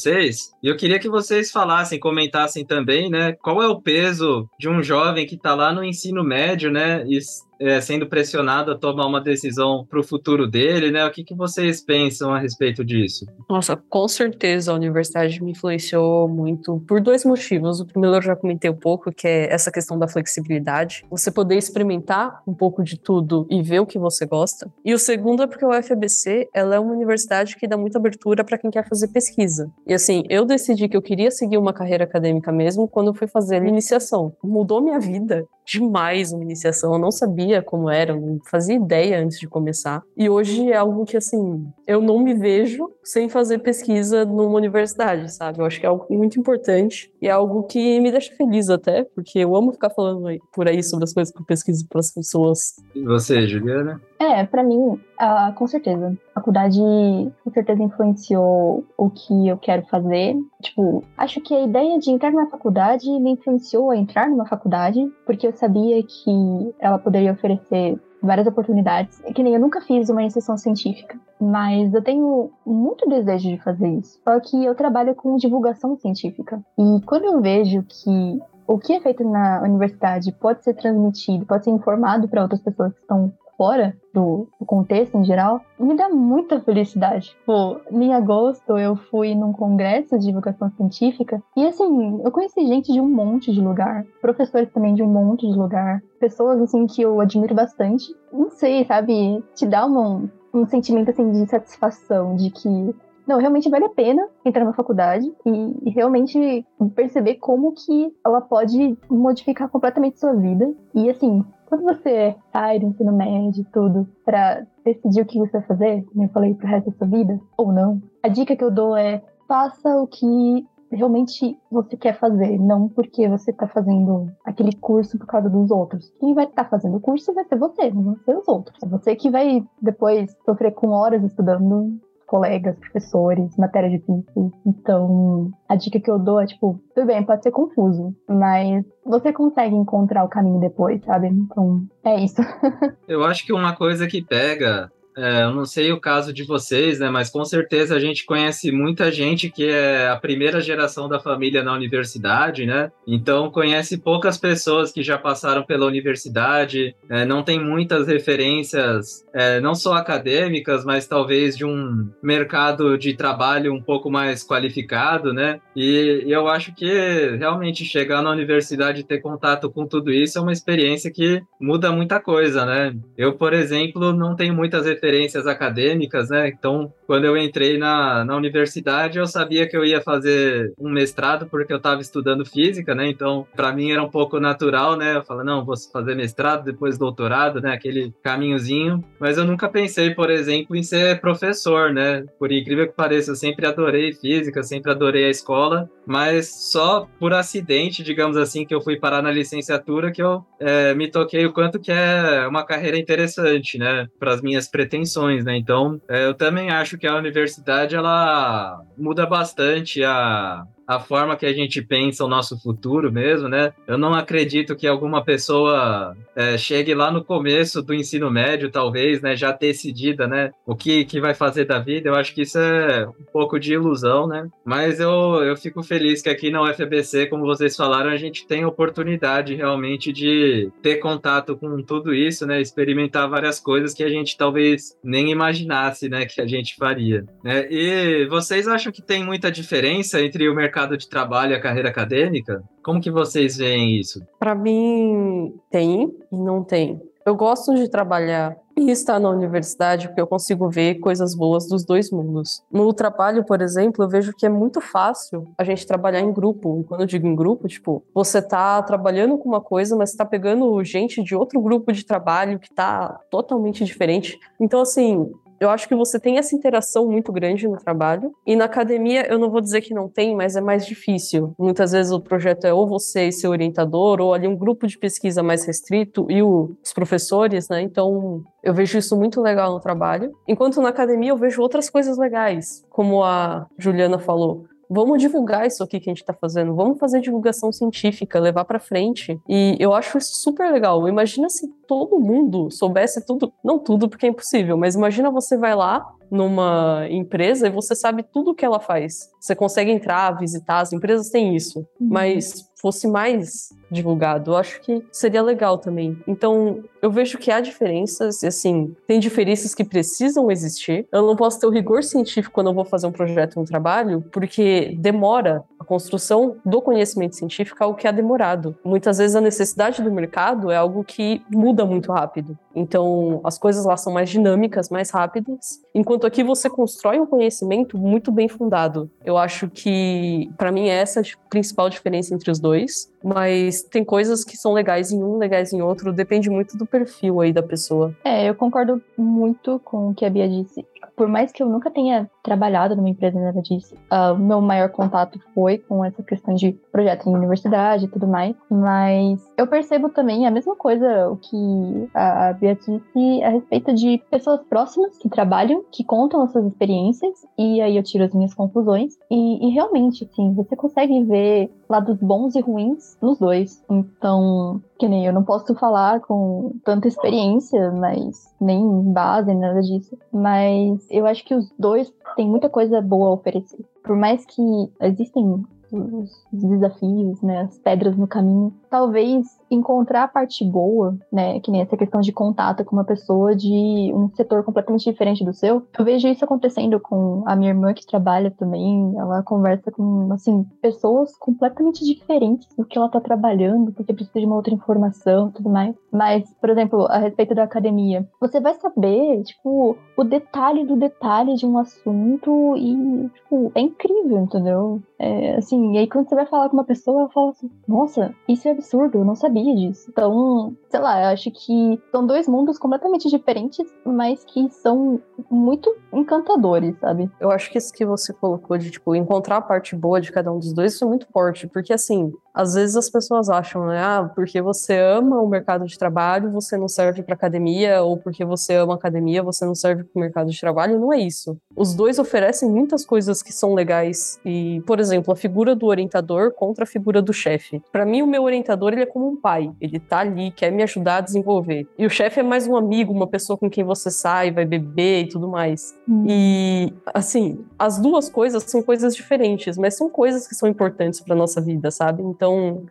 [0.61, 3.33] E eu queria que vocês vocês falassem, comentassem também, né?
[3.33, 7.03] Qual é o peso de um jovem que está lá no ensino médio, né?
[7.07, 7.19] E
[7.59, 11.05] é, sendo pressionado a tomar uma decisão para o futuro dele, né?
[11.05, 13.25] O que, que vocês pensam a respeito disso?
[13.49, 17.79] Nossa, com certeza a universidade me influenciou muito por dois motivos.
[17.79, 21.05] O primeiro eu já comentei um pouco, que é essa questão da flexibilidade.
[21.09, 24.71] Você poder experimentar um pouco de tudo e ver o que você gosta.
[24.83, 28.43] E o segundo é porque o UFABC, ela é uma universidade que dá muita abertura
[28.43, 29.69] para quem quer fazer pesquisa.
[29.87, 33.27] E assim, eu decidi que eu queria seguir uma carreira acadêmica mesmo quando eu fui
[33.27, 34.35] fazer a iniciação.
[34.43, 36.93] Mudou minha vida demais uma iniciação.
[36.93, 40.03] Eu não sabia como era, não fazia ideia antes de começar.
[40.15, 45.33] E hoje é algo que, assim, eu não me vejo sem fazer pesquisa numa universidade,
[45.33, 45.59] sabe?
[45.59, 49.03] Eu acho que é algo muito importante e é algo que me deixa feliz até,
[49.03, 50.23] porque eu amo ficar falando
[50.53, 52.75] por aí sobre as coisas que eu pesquiso para as pessoas.
[52.95, 54.01] E você, Juliana?
[54.23, 56.17] É, para mim, uh, com certeza.
[56.33, 60.35] A faculdade com certeza influenciou o que eu quero fazer.
[60.61, 65.05] Tipo, acho que a ideia de entrar na faculdade me influenciou a entrar numa faculdade,
[65.25, 69.21] porque eu sabia que ela poderia oferecer várias oportunidades.
[69.25, 73.61] É que nem eu nunca fiz uma iniciação científica, mas eu tenho muito desejo de
[73.61, 74.21] fazer isso.
[74.23, 76.63] Só que eu trabalho com divulgação científica.
[76.79, 81.65] E quando eu vejo que o que é feito na universidade pode ser transmitido, pode
[81.65, 86.09] ser informado para outras pessoas que estão fora do, do, contexto em geral, me dá
[86.09, 87.35] muita felicidade.
[87.45, 92.91] Pô, em agosto eu fui num congresso de divulgação científica e assim, eu conheci gente
[92.91, 97.01] de um monte de lugar, professores também de um monte de lugar, pessoas assim que
[97.01, 98.05] eu admiro bastante.
[98.31, 103.69] Não sei, sabe, te dá um, um sentimento assim de satisfação de que não, realmente
[103.69, 110.19] vale a pena entrar na faculdade e, realmente perceber como que ela pode modificar completamente
[110.19, 110.73] sua vida.
[110.93, 115.53] E assim, quando você sai do ensino médio e tudo, para decidir o que você
[115.53, 118.63] vai fazer, como eu falei, pro resto da sua vida, ou não, a dica que
[118.63, 124.31] eu dou é faça o que realmente você quer fazer, não porque você está fazendo
[124.45, 126.13] aquele curso por causa dos outros.
[126.19, 128.77] Quem vai estar tá fazendo o curso vai ser você, não vão ser os outros.
[128.83, 131.99] É você que vai depois sofrer com horas estudando
[132.33, 134.51] colegas, professores, matéria difícil.
[134.65, 139.31] Então, a dica que eu dou é, tipo, tudo bem, pode ser confuso, mas você
[139.31, 141.27] consegue encontrar o caminho depois, sabe?
[141.27, 142.41] Então, é isso.
[143.07, 146.99] eu acho que uma coisa que pega é, eu não sei o caso de vocês,
[146.99, 147.09] né?
[147.09, 151.63] Mas com certeza a gente conhece muita gente que é a primeira geração da família
[151.63, 152.91] na universidade, né?
[153.07, 159.59] Então conhece poucas pessoas que já passaram pela universidade, é, não tem muitas referências, é,
[159.59, 165.59] não só acadêmicas, mas talvez de um mercado de trabalho um pouco mais qualificado, né?
[165.75, 170.37] E, e eu acho que realmente chegar na universidade e ter contato com tudo isso
[170.37, 172.95] é uma experiência que muda muita coisa, né?
[173.17, 176.47] Eu, por exemplo, não tenho muitas referências referências acadêmicas, né?
[176.47, 181.45] Então, quando eu entrei na, na universidade, eu sabia que eu ia fazer um mestrado
[181.45, 183.09] porque eu estava estudando física, né?
[183.09, 185.17] Então, para mim era um pouco natural, né?
[185.17, 187.73] Eu falei, não, vou fazer mestrado, depois doutorado, né?
[187.73, 189.03] Aquele caminhozinho.
[189.19, 192.25] Mas eu nunca pensei, por exemplo, em ser professor, né?
[192.39, 197.33] Por incrível que pareça, eu sempre adorei física, sempre adorei a escola, mas só por
[197.33, 201.53] acidente, digamos assim, que eu fui parar na licenciatura que eu é, me toquei o
[201.53, 204.07] quanto que é uma carreira interessante, né?
[204.19, 205.57] Para as minhas pretensões né?
[205.57, 211.45] Então, é, eu também acho que a universidade ela muda bastante a, a forma que
[211.45, 213.73] a gente pensa o nosso futuro mesmo, né?
[213.87, 219.21] Eu não acredito que alguma pessoa é, chegue lá no começo do ensino médio, talvez,
[219.21, 222.09] né, já decidida, né, o que, que vai fazer da vida.
[222.09, 224.47] Eu acho que isso é um pouco de ilusão, né?
[224.65, 228.65] Mas eu, eu fico feliz que aqui na UFBC, como vocês falaram, a gente tem
[228.65, 232.61] oportunidade realmente de ter contato com tudo isso, né?
[232.61, 237.25] Experimentar várias coisas que a gente talvez nem imaginasse, né, que a gente faria.
[237.43, 237.67] Né?
[237.71, 241.61] E vocês acham que tem muita diferença entre o mercado mercado de trabalho e a
[241.61, 242.63] carreira acadêmica?
[242.83, 244.25] Como que vocês veem isso?
[244.39, 246.99] Para mim, tem e não tem.
[247.23, 251.85] Eu gosto de trabalhar e estar na universidade porque eu consigo ver coisas boas dos
[251.85, 252.63] dois mundos.
[252.71, 256.81] No trabalho, por exemplo, eu vejo que é muito fácil a gente trabalhar em grupo.
[256.81, 260.25] E quando eu digo em grupo, tipo, você tá trabalhando com uma coisa, mas está
[260.25, 264.37] pegando gente de outro grupo de trabalho que tá totalmente diferente.
[264.59, 265.31] Então, assim,
[265.63, 268.31] eu acho que você tem essa interação muito grande no trabalho.
[268.45, 271.53] E na academia, eu não vou dizer que não tem, mas é mais difícil.
[271.57, 274.97] Muitas vezes o projeto é ou você e seu orientador, ou ali um grupo de
[274.97, 277.81] pesquisa mais restrito e o, os professores, né?
[277.81, 280.31] Então, eu vejo isso muito legal no trabalho.
[280.47, 285.83] Enquanto na academia, eu vejo outras coisas legais, como a Juliana falou vamos divulgar isso
[285.83, 289.39] aqui que a gente está fazendo, vamos fazer divulgação científica, levar para frente.
[289.49, 291.07] E eu acho isso super legal.
[291.07, 295.75] Imagina se todo mundo soubesse tudo, não tudo porque é impossível, mas imagina você vai
[295.75, 299.29] lá numa empresa e você sabe tudo o que ela faz.
[299.39, 302.07] Você consegue entrar, visitar, as empresas têm isso, uhum.
[302.09, 306.21] mas fosse mais divulgado, eu acho que seria legal também.
[306.27, 311.05] Então, eu vejo que há diferenças, e assim, tem diferenças que precisam existir.
[311.11, 314.23] Eu não posso ter o rigor científico quando eu vou fazer um projeto, um trabalho,
[314.31, 318.77] porque demora a construção do conhecimento científico algo que é demorado.
[318.85, 322.57] Muitas vezes a necessidade do mercado é algo que muda muito rápido.
[322.73, 327.97] Então, as coisas lá são mais dinâmicas, mais rápidas, enquanto aqui você constrói um conhecimento
[327.97, 329.11] muito bem fundado.
[329.23, 334.03] Eu acho que, para mim, é essa a principal diferença entre os dois, mas tem
[334.03, 337.63] coisas que são legais em um, legais em outro, depende muito do perfil aí da
[337.63, 338.15] pessoa.
[338.23, 341.89] É, eu concordo muito com o que a Bia disse por mais que eu nunca
[341.91, 346.53] tenha trabalhado numa empresa nada disso, uh, o meu maior contato foi com essa questão
[346.53, 348.55] de projeto em universidade e tudo mais.
[348.69, 353.93] Mas eu percebo também a mesma coisa o que a, a Bia disse a respeito
[353.93, 358.33] de pessoas próximas que trabalham, que contam as suas experiências, e aí eu tiro as
[358.33, 359.17] minhas conclusões.
[359.29, 363.83] E, e realmente, assim, você consegue ver lados bons e ruins nos dois.
[363.89, 370.17] Então, que nem eu não posso falar com tanta experiência, mas nem base, nada disso.
[370.31, 373.83] Mas eu acho que os dois têm muita coisa boa a oferecer.
[374.03, 374.61] Por mais que
[375.01, 378.73] existem os desafios, né, as pedras no caminho.
[378.89, 383.55] Talvez encontrar a parte boa, né, que nem essa questão de contato com uma pessoa
[383.55, 385.83] de um setor completamente diferente do seu.
[385.97, 390.63] Eu vejo isso acontecendo com a minha irmã que trabalha também, ela conversa com, assim,
[390.81, 395.69] pessoas completamente diferentes do que ela tá trabalhando, porque precisa de uma outra informação, tudo
[395.69, 395.95] mais.
[396.11, 401.55] Mas, por exemplo, a respeito da academia, você vai saber, tipo, o detalhe do detalhe
[401.55, 405.01] de um assunto e, tipo, é incrível, entendeu?
[405.19, 408.33] É, assim, e aí quando você vai falar com uma pessoa, ela fala assim, nossa,
[408.47, 410.09] isso é absurdo, eu não sabia disso.
[410.09, 415.95] Então, sei lá, eu acho que são dois mundos completamente diferentes, mas que são muito
[416.11, 417.29] encantadores, sabe?
[417.39, 420.51] Eu acho que isso que você colocou de, tipo, encontrar a parte boa de cada
[420.51, 423.99] um dos dois, isso é muito forte, porque assim, às vezes as pessoas acham, né,
[423.99, 428.45] ah, porque você ama o mercado de trabalho, você não serve para academia, ou porque
[428.45, 431.57] você ama academia, você não serve para o mercado de trabalho, não é isso.
[431.75, 436.51] Os dois oferecem muitas coisas que são legais e, por exemplo, a figura do orientador
[436.51, 437.81] contra a figura do chefe.
[437.91, 440.83] Para mim, o meu orientador, ele é como um pai, ele tá ali, quer me
[440.83, 441.87] ajudar a desenvolver.
[441.97, 445.23] E o chefe é mais um amigo, uma pessoa com quem você sai, vai beber
[445.23, 445.95] e tudo mais.
[446.07, 446.25] Hum.
[446.27, 451.35] E, assim, as duas coisas são coisas diferentes, mas são coisas que são importantes para
[451.35, 452.21] nossa vida, sabe?
[452.21, 452.42] Então,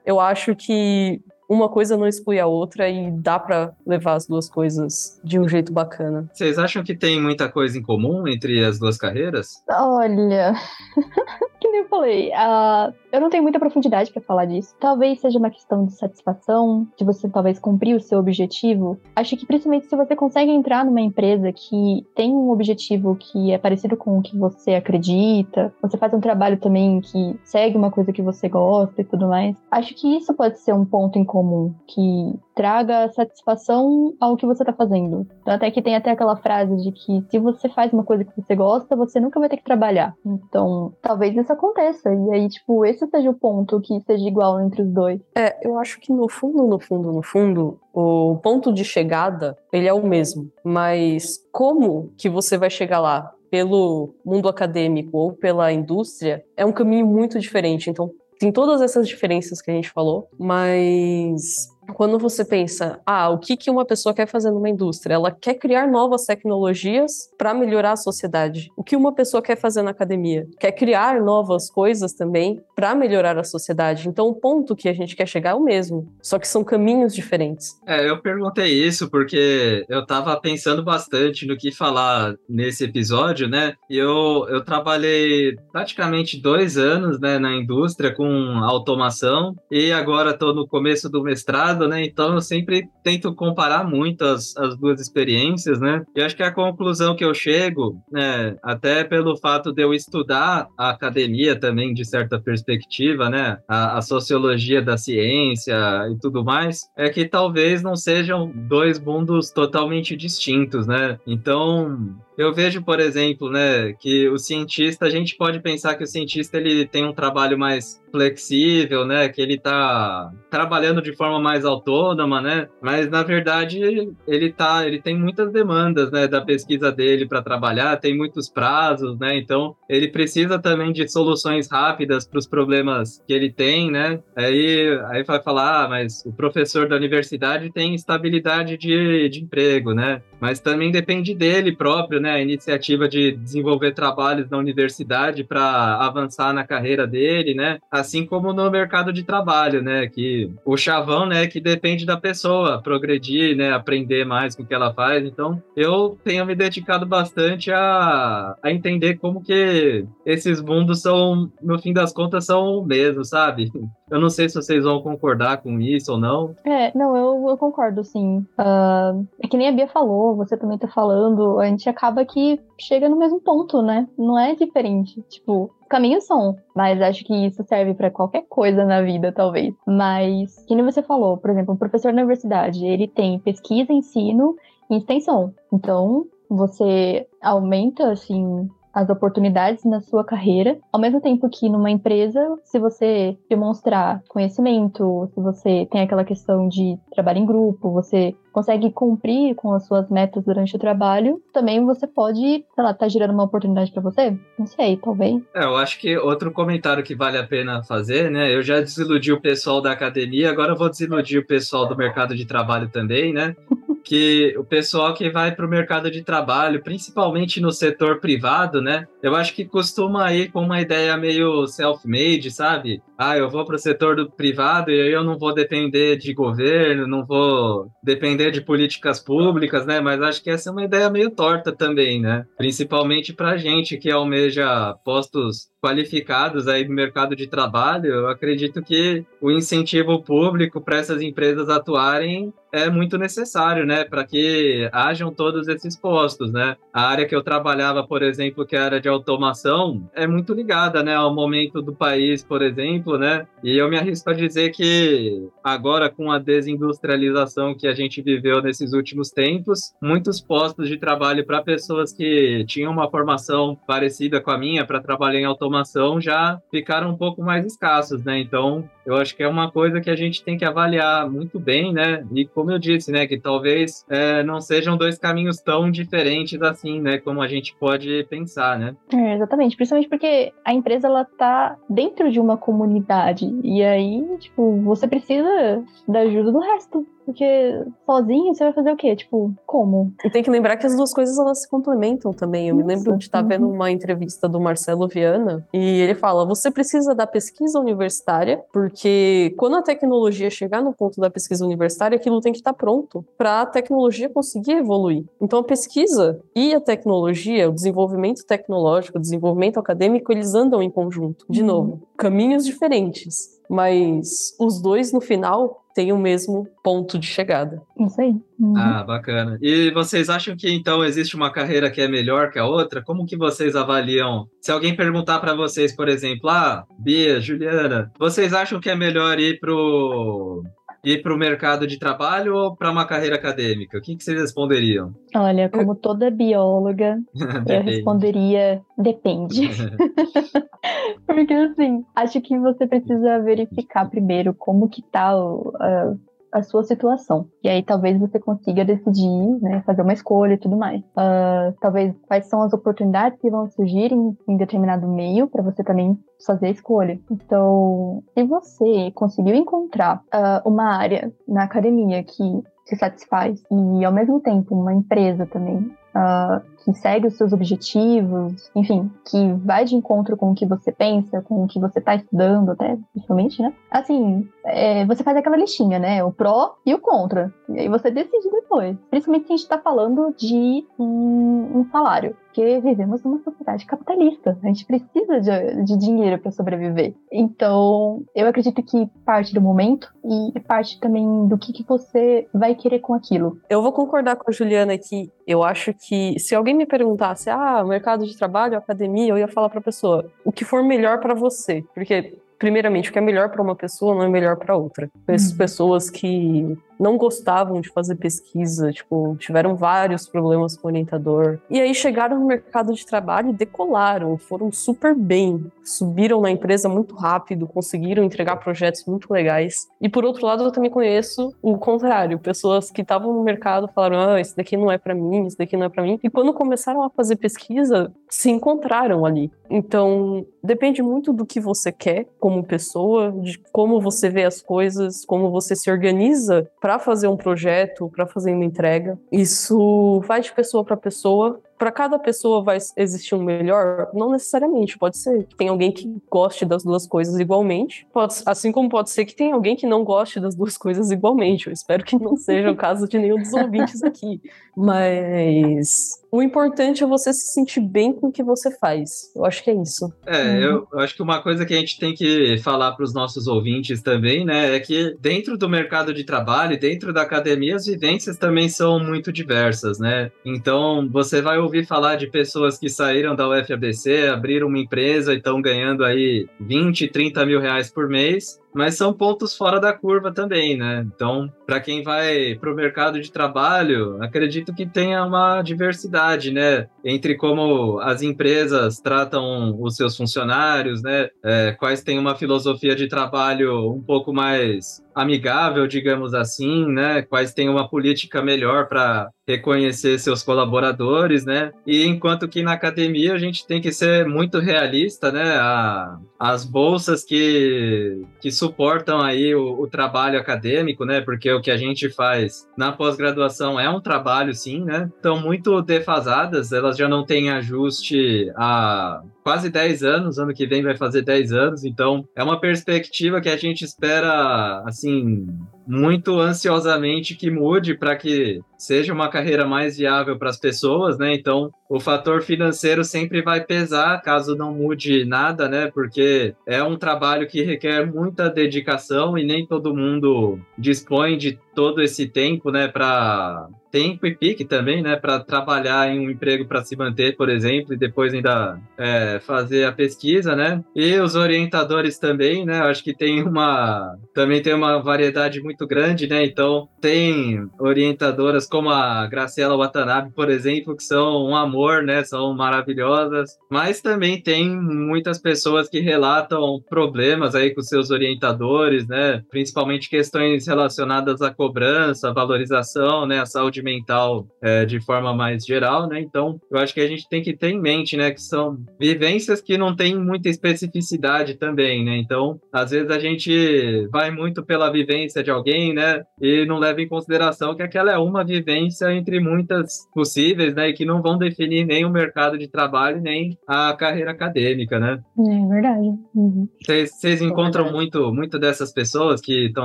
[0.04, 1.20] eu acho que
[1.52, 5.46] uma coisa não exclui a outra e dá para levar as duas coisas de um
[5.46, 6.26] jeito bacana.
[6.32, 9.62] Vocês acham que tem muita coisa em comum entre as duas carreiras?
[9.70, 10.54] Olha,
[11.60, 14.74] que nem eu falei, ah, eu não tenho muita profundidade para falar disso.
[14.80, 18.98] Talvez seja uma questão de satisfação, de você talvez cumprir o seu objetivo.
[19.14, 23.58] Acho que principalmente se você consegue entrar numa empresa que tem um objetivo que é
[23.58, 28.12] parecido com o que você acredita, você faz um trabalho também que segue uma coisa
[28.12, 29.54] que você gosta e tudo mais.
[29.70, 31.41] Acho que isso pode ser um ponto em comum
[31.86, 35.26] que traga satisfação ao que você tá fazendo.
[35.40, 38.32] Então, até que tem até aquela frase de que se você faz uma coisa que
[38.40, 40.14] você gosta, você nunca vai ter que trabalhar.
[40.24, 42.12] Então, talvez isso aconteça.
[42.12, 45.20] E aí, tipo, esse seja o ponto que seja igual entre os dois.
[45.34, 49.88] É, eu acho que no fundo, no fundo, no fundo, o ponto de chegada, ele
[49.88, 50.50] é o mesmo.
[50.64, 53.32] Mas como que você vai chegar lá?
[53.50, 57.90] Pelo mundo acadêmico ou pela indústria, é um caminho muito diferente.
[57.90, 58.10] Então,
[58.42, 63.56] tem todas essas diferenças que a gente falou, mas quando você pensa, ah, o que,
[63.56, 65.14] que uma pessoa quer fazer numa indústria?
[65.14, 68.70] Ela quer criar novas tecnologias para melhorar a sociedade.
[68.76, 70.46] O que uma pessoa quer fazer na academia?
[70.58, 74.08] Quer criar novas coisas também para melhorar a sociedade.
[74.08, 77.14] Então, o ponto que a gente quer chegar é o mesmo, só que são caminhos
[77.14, 77.80] diferentes.
[77.86, 83.74] É, eu perguntei isso porque eu tava pensando bastante no que falar nesse episódio, né?
[83.88, 88.26] E eu, eu trabalhei praticamente dois anos né, na indústria com
[88.62, 92.04] automação e agora estou no começo do mestrado, né?
[92.04, 96.02] Então eu sempre tento comparar muito as, as duas experiências, né?
[96.14, 100.68] E acho que a conclusão que eu chego, né, até pelo fato de eu estudar
[100.78, 103.58] a academia também, de certa perspectiva, né?
[103.68, 105.74] A, a sociologia da ciência
[106.12, 111.18] e tudo mais, é que talvez não sejam dois mundos totalmente distintos, né?
[111.26, 116.06] Então, eu vejo, por exemplo, né, que o cientista, a gente pode pensar que o
[116.06, 121.64] cientista ele tem um trabalho mais flexível, né, que ele está trabalhando de forma mais
[121.64, 122.68] autônoma, né?
[122.80, 123.80] Mas na verdade
[124.26, 129.18] ele tá, ele tem muitas demandas, né, da pesquisa dele para trabalhar, tem muitos prazos,
[129.18, 129.36] né?
[129.38, 134.20] Então ele precisa também de soluções rápidas para os problemas que ele tem, né?
[134.36, 139.94] Aí aí vai falar, ah, mas o professor da universidade tem estabilidade de, de emprego,
[139.94, 140.22] né?
[140.40, 142.32] Mas também depende dele próprio, né?
[142.32, 147.78] A iniciativa de desenvolver trabalhos na universidade para avançar na carreira dele, né?
[148.02, 150.08] Assim como no mercado de trabalho, né?
[150.08, 151.46] Que o chavão, né?
[151.46, 153.72] Que depende da pessoa progredir, né?
[153.72, 155.24] Aprender mais com o que ela faz.
[155.24, 161.78] Então, eu tenho me dedicado bastante a, a entender como que esses mundos são, no
[161.78, 163.70] fim das contas, são o mesmo, sabe?
[164.10, 166.54] Eu não sei se vocês vão concordar com isso ou não.
[166.66, 168.44] É, não, eu, eu concordo, sim.
[168.58, 172.60] Uh, é que nem a Bia falou, você também tá falando, a gente acaba que
[172.78, 174.08] chega no mesmo ponto, né?
[174.18, 175.22] Não é diferente.
[175.30, 179.74] Tipo, caminhos são, mas acho que isso serve para qualquer coisa na vida, talvez.
[179.86, 184.56] Mas, nem você falou, por exemplo, um professor na universidade, ele tem pesquisa, ensino
[184.90, 185.52] e extensão.
[185.70, 192.40] Então, você aumenta, assim, as oportunidades na sua carreira, ao mesmo tempo que numa empresa,
[192.64, 198.90] se você demonstrar conhecimento, se você tem aquela questão de trabalho em grupo, você consegue
[198.92, 203.32] cumprir com as suas metas durante o trabalho, também você pode, sei lá, tá gerando
[203.32, 204.36] uma oportunidade para você?
[204.58, 205.42] Não sei, talvez.
[205.54, 208.54] É, eu acho que outro comentário que vale a pena fazer, né?
[208.54, 212.36] Eu já desiludi o pessoal da academia, agora eu vou desiludir o pessoal do mercado
[212.36, 213.56] de trabalho também, né?
[214.02, 219.06] que o pessoal que vai para o mercado de trabalho, principalmente no setor privado, né?
[219.22, 223.02] Eu acho que costuma ir com uma ideia meio self-made, sabe?
[223.16, 226.34] Ah, eu vou para o setor do privado e aí eu não vou depender de
[226.34, 230.00] governo, não vou depender de políticas públicas, né?
[230.00, 232.44] Mas acho que essa é uma ideia meio torta também, né?
[232.56, 239.26] Principalmente para gente que almeja postos qualificados aí no mercado de trabalho, eu acredito que
[239.40, 245.68] o incentivo público para essas empresas atuarem é muito necessário, né, para que hajam todos
[245.68, 246.74] esses postos, né?
[246.90, 251.02] A área que eu trabalhava, por exemplo, que a área de automação, é muito ligada,
[251.02, 253.46] né, ao momento do país, por exemplo, né?
[253.62, 258.62] E eu me arrisco a dizer que agora com a desindustrialização que a gente viveu
[258.62, 264.50] nesses últimos tempos, muitos postos de trabalho para pessoas que tinham uma formação parecida com
[264.50, 265.71] a minha para trabalhar em automação
[266.20, 268.38] já ficaram um pouco mais escassos, né?
[268.38, 271.92] Então, eu acho que é uma coisa que a gente tem que avaliar muito bem,
[271.92, 272.24] né?
[272.32, 277.00] E como eu disse, né, que talvez é, não sejam dois caminhos tão diferentes assim,
[277.00, 278.94] né, como a gente pode pensar, né?
[279.12, 284.80] É, exatamente, principalmente porque a empresa ela tá dentro de uma comunidade e aí, tipo,
[284.82, 287.06] você precisa da ajuda do resto.
[287.24, 289.14] Porque sozinho você vai fazer o quê?
[289.14, 290.12] Tipo, como?
[290.24, 292.68] E tem que lembrar que as duas coisas elas se complementam também.
[292.68, 296.70] Eu me lembro de estar vendo uma entrevista do Marcelo Viana e ele fala: você
[296.70, 298.62] precisa da pesquisa universitária,
[298.92, 303.24] porque quando a tecnologia chegar no ponto da pesquisa universitária, aquilo tem que estar pronto
[303.38, 305.24] para a tecnologia conseguir evoluir.
[305.40, 310.90] Então a pesquisa e a tecnologia, o desenvolvimento tecnológico, o desenvolvimento acadêmico, eles andam em
[310.90, 311.46] conjunto.
[311.48, 311.66] De Uhum.
[311.66, 317.82] novo, caminhos diferentes, mas os dois no final têm o mesmo ponto de chegada.
[317.98, 318.34] Isso aí.
[318.58, 318.76] Uhum.
[318.76, 319.58] Ah, bacana.
[319.60, 323.02] E vocês acham que então existe uma carreira que é melhor que a outra?
[323.02, 324.46] Como que vocês avaliam?
[324.60, 329.38] Se alguém perguntar para vocês, por exemplo, ah, Bia, Juliana, vocês acham que é melhor
[329.38, 330.62] ir pro
[331.04, 333.98] ir pro mercado de trabalho ou para uma carreira acadêmica?
[333.98, 335.12] O que, que vocês responderiam?
[335.34, 337.18] Olha, como toda bióloga,
[337.68, 339.62] eu responderia depende.
[341.26, 346.14] Porque assim, acho que você precisa verificar primeiro como que tá o- a,
[346.52, 347.46] a sua situação.
[347.62, 351.02] E aí talvez você consiga decidir, né, fazer uma escolha e tudo mais.
[351.16, 355.82] Ah, talvez quais são as oportunidades que vão surgir em, em determinado meio para você
[355.82, 357.18] também fazer a escolha.
[357.30, 364.12] Então, se você conseguiu encontrar ah, uma área na academia que te satisfaz e ao
[364.12, 369.94] mesmo tempo uma empresa também ah, que segue os seus objetivos, enfim, que vai de
[369.94, 373.72] encontro com o que você pensa, com o que você está estudando, até, principalmente, né?
[373.90, 376.22] Assim, é, você faz aquela listinha, né?
[376.24, 377.52] O pró e o contra.
[377.68, 378.96] E aí você decide depois.
[379.10, 382.36] Principalmente se a gente está falando de um, um salário.
[382.52, 384.58] Porque vivemos numa sociedade capitalista.
[384.62, 387.14] A gente precisa de, de dinheiro para sobreviver.
[387.32, 390.12] Então, eu acredito que parte do momento
[390.54, 393.58] e parte também do que, que você vai querer com aquilo.
[393.70, 395.32] Eu vou concordar com a Juliana aqui.
[395.46, 399.68] Eu acho que se alguém me perguntasse, ah, mercado de trabalho, academia, eu ia falar
[399.68, 403.50] para a pessoa o que for melhor para você, porque primeiramente o que é melhor
[403.50, 405.08] para uma pessoa não é melhor para outra.
[405.28, 405.58] Essas Uhum.
[405.58, 411.58] pessoas que não gostavam de fazer pesquisa, tipo, tiveram vários problemas com o orientador.
[411.68, 416.88] E aí chegaram no mercado de trabalho e decolaram, foram super bem, subiram na empresa
[416.88, 419.88] muito rápido, conseguiram entregar projetos muito legais.
[420.00, 424.34] E por outro lado, eu também conheço o contrário, pessoas que estavam no mercado falaram:
[424.34, 426.20] "Ah, isso daqui não é pra mim, isso daqui não é pra mim".
[426.22, 429.50] E quando começaram a fazer pesquisa, se encontraram ali.
[429.68, 435.24] Então, depende muito do que você quer como pessoa, de como você vê as coisas,
[435.24, 439.18] como você se organiza para fazer um projeto, para fazer uma entrega.
[439.30, 441.60] Isso vai de pessoa para pessoa.
[441.78, 444.10] Para cada pessoa vai existir um melhor?
[444.14, 444.96] Não necessariamente.
[444.96, 448.06] Pode ser que tem alguém que goste das duas coisas igualmente.
[448.12, 451.66] Pode, assim como pode ser que tem alguém que não goste das duas coisas igualmente.
[451.66, 454.40] Eu espero que não seja o caso de nenhum dos ouvintes aqui.
[454.76, 459.30] Mas o importante é você se sentir bem com o que você faz.
[459.36, 460.10] Eu acho que é isso.
[460.24, 463.12] É, eu eu acho que uma coisa que a gente tem que falar para os
[463.12, 467.84] nossos ouvintes também, né, é que dentro do mercado de trabalho, dentro da academia, as
[467.84, 470.32] vivências também são muito diversas, né?
[470.42, 475.36] Então, você vai ouvir falar de pessoas que saíram da UFABC, abriram uma empresa e
[475.36, 480.32] estão ganhando aí 20, 30 mil reais por mês, mas são pontos fora da curva
[480.32, 481.06] também, né?
[481.14, 486.88] Então, para quem vai para o mercado de trabalho, acredito que tenha uma diversidade, né?
[487.04, 491.28] Entre como as empresas tratam os seus funcionários, né?
[491.44, 497.22] É, quais têm uma filosofia de trabalho um pouco mais amigável, digamos assim, né?
[497.22, 501.72] Quais têm uma política melhor para reconhecer seus colaboradores, né?
[501.86, 505.56] E enquanto que na academia a gente tem que ser muito realista, né?
[505.56, 511.20] A, as bolsas que, que suportam aí o, o trabalho acadêmico, né?
[511.20, 515.10] Porque o que a gente faz na pós-graduação é um trabalho, sim, né?
[515.14, 520.82] Estão muito defasadas, elas já não têm ajuste a quase 10 anos, ano que vem
[520.82, 525.46] vai fazer 10 anos, então é uma perspectiva que a gente espera, assim, assim,
[525.86, 531.34] muito ansiosamente que mude para que seja uma carreira mais viável para as pessoas, né?
[531.34, 535.90] Então, o fator financeiro sempre vai pesar caso não mude nada, né?
[535.92, 542.02] Porque é um trabalho que requer muita dedicação e nem todo mundo dispõe de todo
[542.02, 546.82] esse tempo, né, para tempo e pique também, né, para trabalhar em um emprego para
[546.82, 550.82] se manter, por exemplo, e depois ainda é, fazer a pesquisa, né?
[550.94, 552.80] E os orientadores também, né?
[552.80, 556.44] Acho que tem uma também tem uma variedade muito grande, né?
[556.44, 562.22] Então tem orientadoras como a Graciela Watanabe, por exemplo, que são um amor, né?
[562.24, 569.42] São maravilhosas, mas também tem muitas pessoas que relatam problemas aí com seus orientadores, né?
[569.50, 573.40] Principalmente questões relacionadas à cobrança, valorização, né?
[573.40, 576.20] A saúde mental é, de forma mais geral, né?
[576.20, 578.30] Então, eu acho que a gente tem que ter em mente, né?
[578.30, 582.16] Que são vivências que não têm muita especificidade também, né?
[582.16, 585.61] Então, às vezes a gente vai muito pela vivência de alguém,
[585.94, 586.24] né?
[586.40, 590.88] E não leva em consideração que aquela é uma vivência entre muitas possíveis, né?
[590.88, 595.20] E que não vão definir nem o mercado de trabalho, nem a carreira acadêmica, né?
[595.38, 596.08] É verdade.
[596.34, 596.68] Uhum.
[596.84, 599.84] Vocês encontram muito, muito dessas pessoas que estão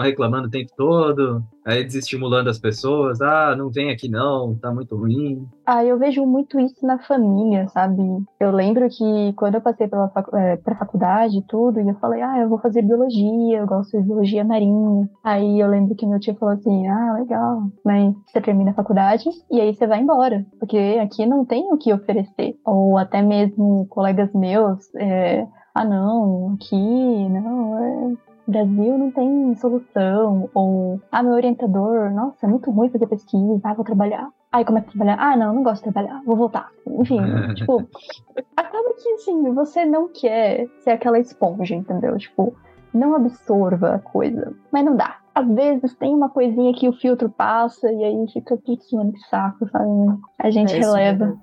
[0.02, 4.96] reclamando o tempo todo, aí desestimulando as pessoas, ah, não vem aqui não, tá muito
[4.96, 5.46] ruim.
[5.66, 8.02] Ah, eu vejo muito isso na família, sabe?
[8.40, 11.96] Eu lembro que quando eu passei pela facu é, pra faculdade e tudo, e eu
[11.96, 15.10] falei, ah, eu vou fazer biologia, eu gosto de biologia marinha.
[15.22, 19.26] Aí eu lembro que meu tio falou assim, ah, legal, mas você termina a faculdade
[19.52, 22.56] e aí você vai embora, porque aqui não tem o que oferecer.
[22.66, 25.46] Ou até mesmo colegas meus, é,
[25.76, 32.50] ah, não, aqui, não, é, Brasil não tem solução, ou, ah, meu orientador, nossa, é
[32.50, 34.30] muito ruim fazer pesquisa, ah, vou trabalhar.
[34.52, 36.70] Aí começa a trabalhar, ah, não, não gosto de trabalhar, vou voltar.
[36.88, 37.20] Enfim,
[37.56, 37.86] tipo,
[38.56, 42.18] acaba que, assim, você não quer ser aquela esponja, entendeu?
[42.18, 42.56] Tipo,
[42.94, 45.18] não absorva a coisa, mas não dá.
[45.38, 48.58] Às vezes tem uma coisinha que o filtro passa e aí fica,
[48.92, 50.20] mano, que saco, sabe?
[50.40, 51.38] A gente É, releva.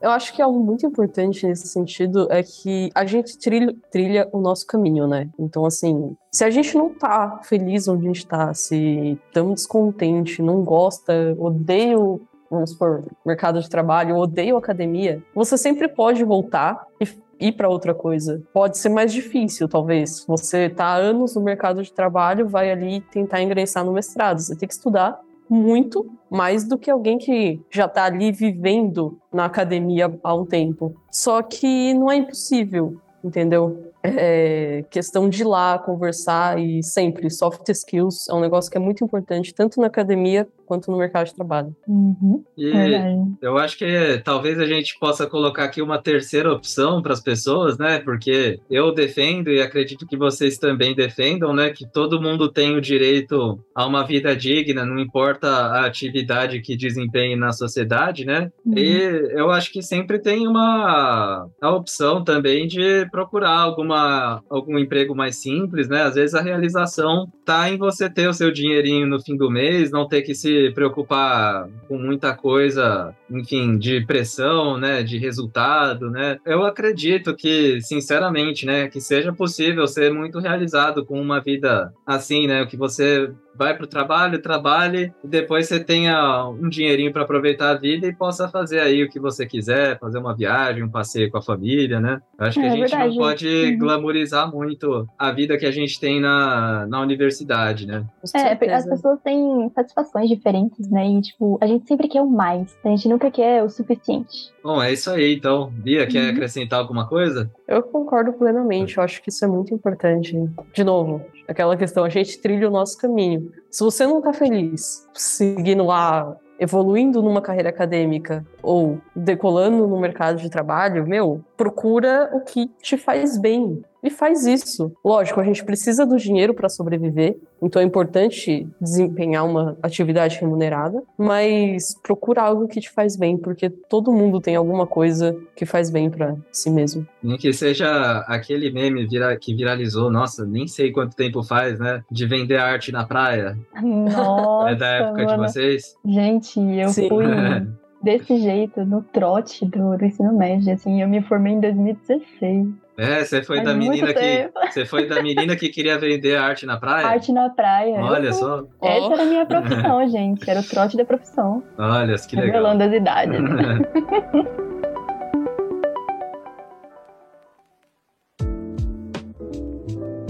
[0.00, 4.38] Eu acho que algo muito importante nesse sentido é que a gente trilha, trilha o
[4.40, 5.28] nosso caminho, né?
[5.36, 10.40] Então, assim, se a gente não tá feliz onde a gente tá, se estamos descontente,
[10.40, 16.22] não gosta, odeia o, vamos supor, mercado de trabalho, odeia a academia, você sempre pode
[16.22, 17.08] voltar e
[17.40, 18.42] ir para outra coisa.
[18.52, 20.24] Pode ser mais difícil, talvez.
[20.26, 24.40] Você tá há anos no mercado de trabalho, vai ali tentar ingressar no mestrado.
[24.40, 29.46] Você tem que estudar muito mais do que alguém que já está ali vivendo na
[29.46, 30.94] academia há um tempo.
[31.10, 33.92] Só que não é impossível, entendeu?
[34.02, 38.80] É questão de ir lá conversar e sempre soft skills é um negócio que é
[38.80, 41.74] muito importante tanto na academia quanto no mercado de trabalho.
[41.88, 43.32] Uhum, E verdade.
[43.40, 47.78] eu acho que talvez a gente possa colocar aqui uma terceira opção para as pessoas,
[47.78, 47.98] né?
[48.00, 51.70] Porque eu defendo e acredito que vocês também defendam, né?
[51.70, 56.76] Que todo mundo tem o direito a uma vida digna, não importa a atividade que
[56.76, 58.52] desempenhe na sociedade, né?
[58.76, 58.92] E
[59.32, 65.36] eu acho que sempre tem uma a opção também de procurar alguma algum emprego mais
[65.36, 66.02] simples, né?
[66.02, 69.90] Às vezes a realização tá em você ter o seu dinheirinho no fim do mês,
[69.90, 76.38] não ter que se preocupar com muita coisa, enfim, de pressão, né, de resultado, né?
[76.44, 82.46] Eu acredito que, sinceramente, né, que seja possível ser muito realizado com uma vida assim,
[82.46, 87.22] né, que você vai para o trabalho, trabalhe, e depois você tenha um dinheirinho para
[87.22, 90.90] aproveitar a vida e possa fazer aí o que você quiser, fazer uma viagem, um
[90.90, 92.20] passeio com a família, né?
[92.38, 93.08] Eu acho que É a gente verdade.
[93.10, 93.78] não pode Uhum.
[93.78, 98.04] glamorizar muito a vida que a gente tem na, na universidade, né?
[98.34, 101.08] É, porque as pessoas têm satisfações diferentes, né?
[101.08, 102.76] E, tipo, a gente sempre quer o mais.
[102.84, 104.52] A gente nunca quer o suficiente.
[104.62, 105.70] Bom, é isso aí, então.
[105.72, 106.30] Bia, quer Uhum.
[106.30, 107.50] acrescentar alguma coisa?
[107.66, 110.36] Eu concordo plenamente, eu acho que isso é muito importante.
[110.74, 113.50] De novo, aquela questão, a gente trilha o nosso caminho.
[113.70, 120.38] Se você não tá feliz seguindo lá, evoluindo numa carreira acadêmica ou decolando no mercado
[120.38, 123.82] de trabalho, meu, procura o que te faz bem.
[124.02, 124.92] E faz isso.
[125.04, 131.02] Lógico, a gente precisa do dinheiro para sobreviver, então é importante desempenhar uma atividade remunerada,
[131.16, 135.90] mas procura algo que te faz bem, porque todo mundo tem alguma coisa que faz
[135.90, 137.06] bem para si mesmo.
[137.22, 142.02] Nem que seja aquele meme vira, que viralizou, nossa, nem sei quanto tempo faz, né?
[142.10, 143.58] De vender arte na praia.
[143.82, 145.30] Nossa, é da época mano.
[145.30, 145.96] de vocês?
[146.04, 147.08] Gente, eu Sim.
[147.08, 147.24] fui
[148.02, 152.68] desse jeito no trote do, do ensino médio, assim, eu me formei em 2016.
[152.96, 154.50] É, você foi Faz da menina que.
[154.72, 157.06] Você foi da menina que queria vender arte na praia?
[157.06, 158.00] Arte na praia.
[158.00, 160.50] Olha Eu- só, Essa era a minha profissão, gente.
[160.50, 161.62] Era o trote da profissão.
[161.78, 162.46] olha que legal.
[162.52, 163.38] Revelando as idades.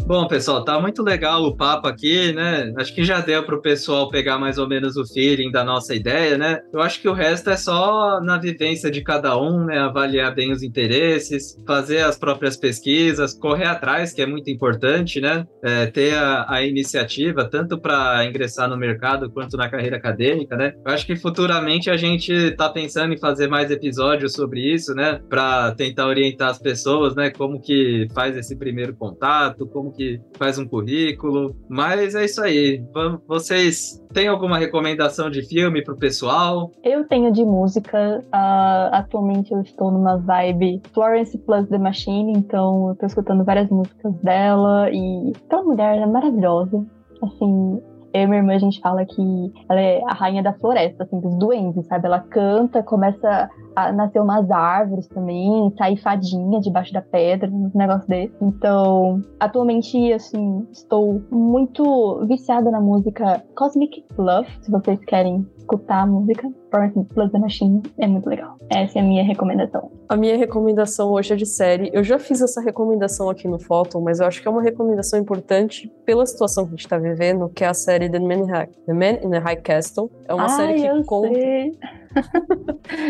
[0.08, 2.72] Bom, pessoal, tá muito legal o papo aqui, né?
[2.78, 6.38] Acho que já deu pro pessoal pegar mais ou menos o feeling da nossa ideia,
[6.38, 6.60] né?
[6.72, 9.78] Eu acho que o resto é só na vivência de cada um, né?
[9.78, 15.46] Avaliar bem os interesses, fazer as próprias pesquisas, correr atrás, que é muito importante, né?
[15.62, 20.72] É, ter a, a iniciativa, tanto para ingressar no mercado quanto na carreira acadêmica, né?
[20.86, 25.20] Eu acho que futuramente a gente tá pensando em fazer mais episódios sobre isso, né?
[25.28, 27.28] Para tentar orientar as pessoas, né?
[27.28, 31.56] Como que faz esse primeiro contato, como que faz um currículo.
[31.68, 32.82] Mas é isso aí.
[33.26, 36.70] Vocês têm alguma recomendação de filme pro pessoal?
[36.84, 38.24] Eu tenho de música.
[38.32, 43.68] ah, atualmente eu estou numa vibe Florence plus The Machine, então eu tô escutando várias
[43.68, 46.86] músicas dela e aquela mulher é maravilhosa.
[47.20, 47.80] Assim,
[48.12, 51.20] eu e minha irmã a gente fala que ela é a rainha da floresta, assim,
[51.20, 52.06] dos duendes, sabe?
[52.06, 58.08] Ela canta, começa a nascer umas árvores também, sair fadinha debaixo da pedra, um negócio
[58.08, 58.34] desse.
[58.40, 66.06] Então, atualmente, assim, estou muito viciada na música Cosmic Love, se vocês querem escutar a
[66.06, 66.50] música.
[66.70, 68.56] Florence Plus The Machine é muito legal.
[68.70, 69.90] Essa é a minha recomendação.
[70.08, 71.90] A minha recomendação hoje é de série.
[71.92, 75.18] Eu já fiz essa recomendação aqui no Photon, mas eu acho que é uma recomendação
[75.18, 78.50] importante pela situação que a gente está vivendo, que é a série The Man, in
[78.50, 80.10] High- The Man in the High Castle.
[80.26, 80.48] É uma Ai,
[80.78, 81.28] série que conta.
[81.34, 81.78] sei.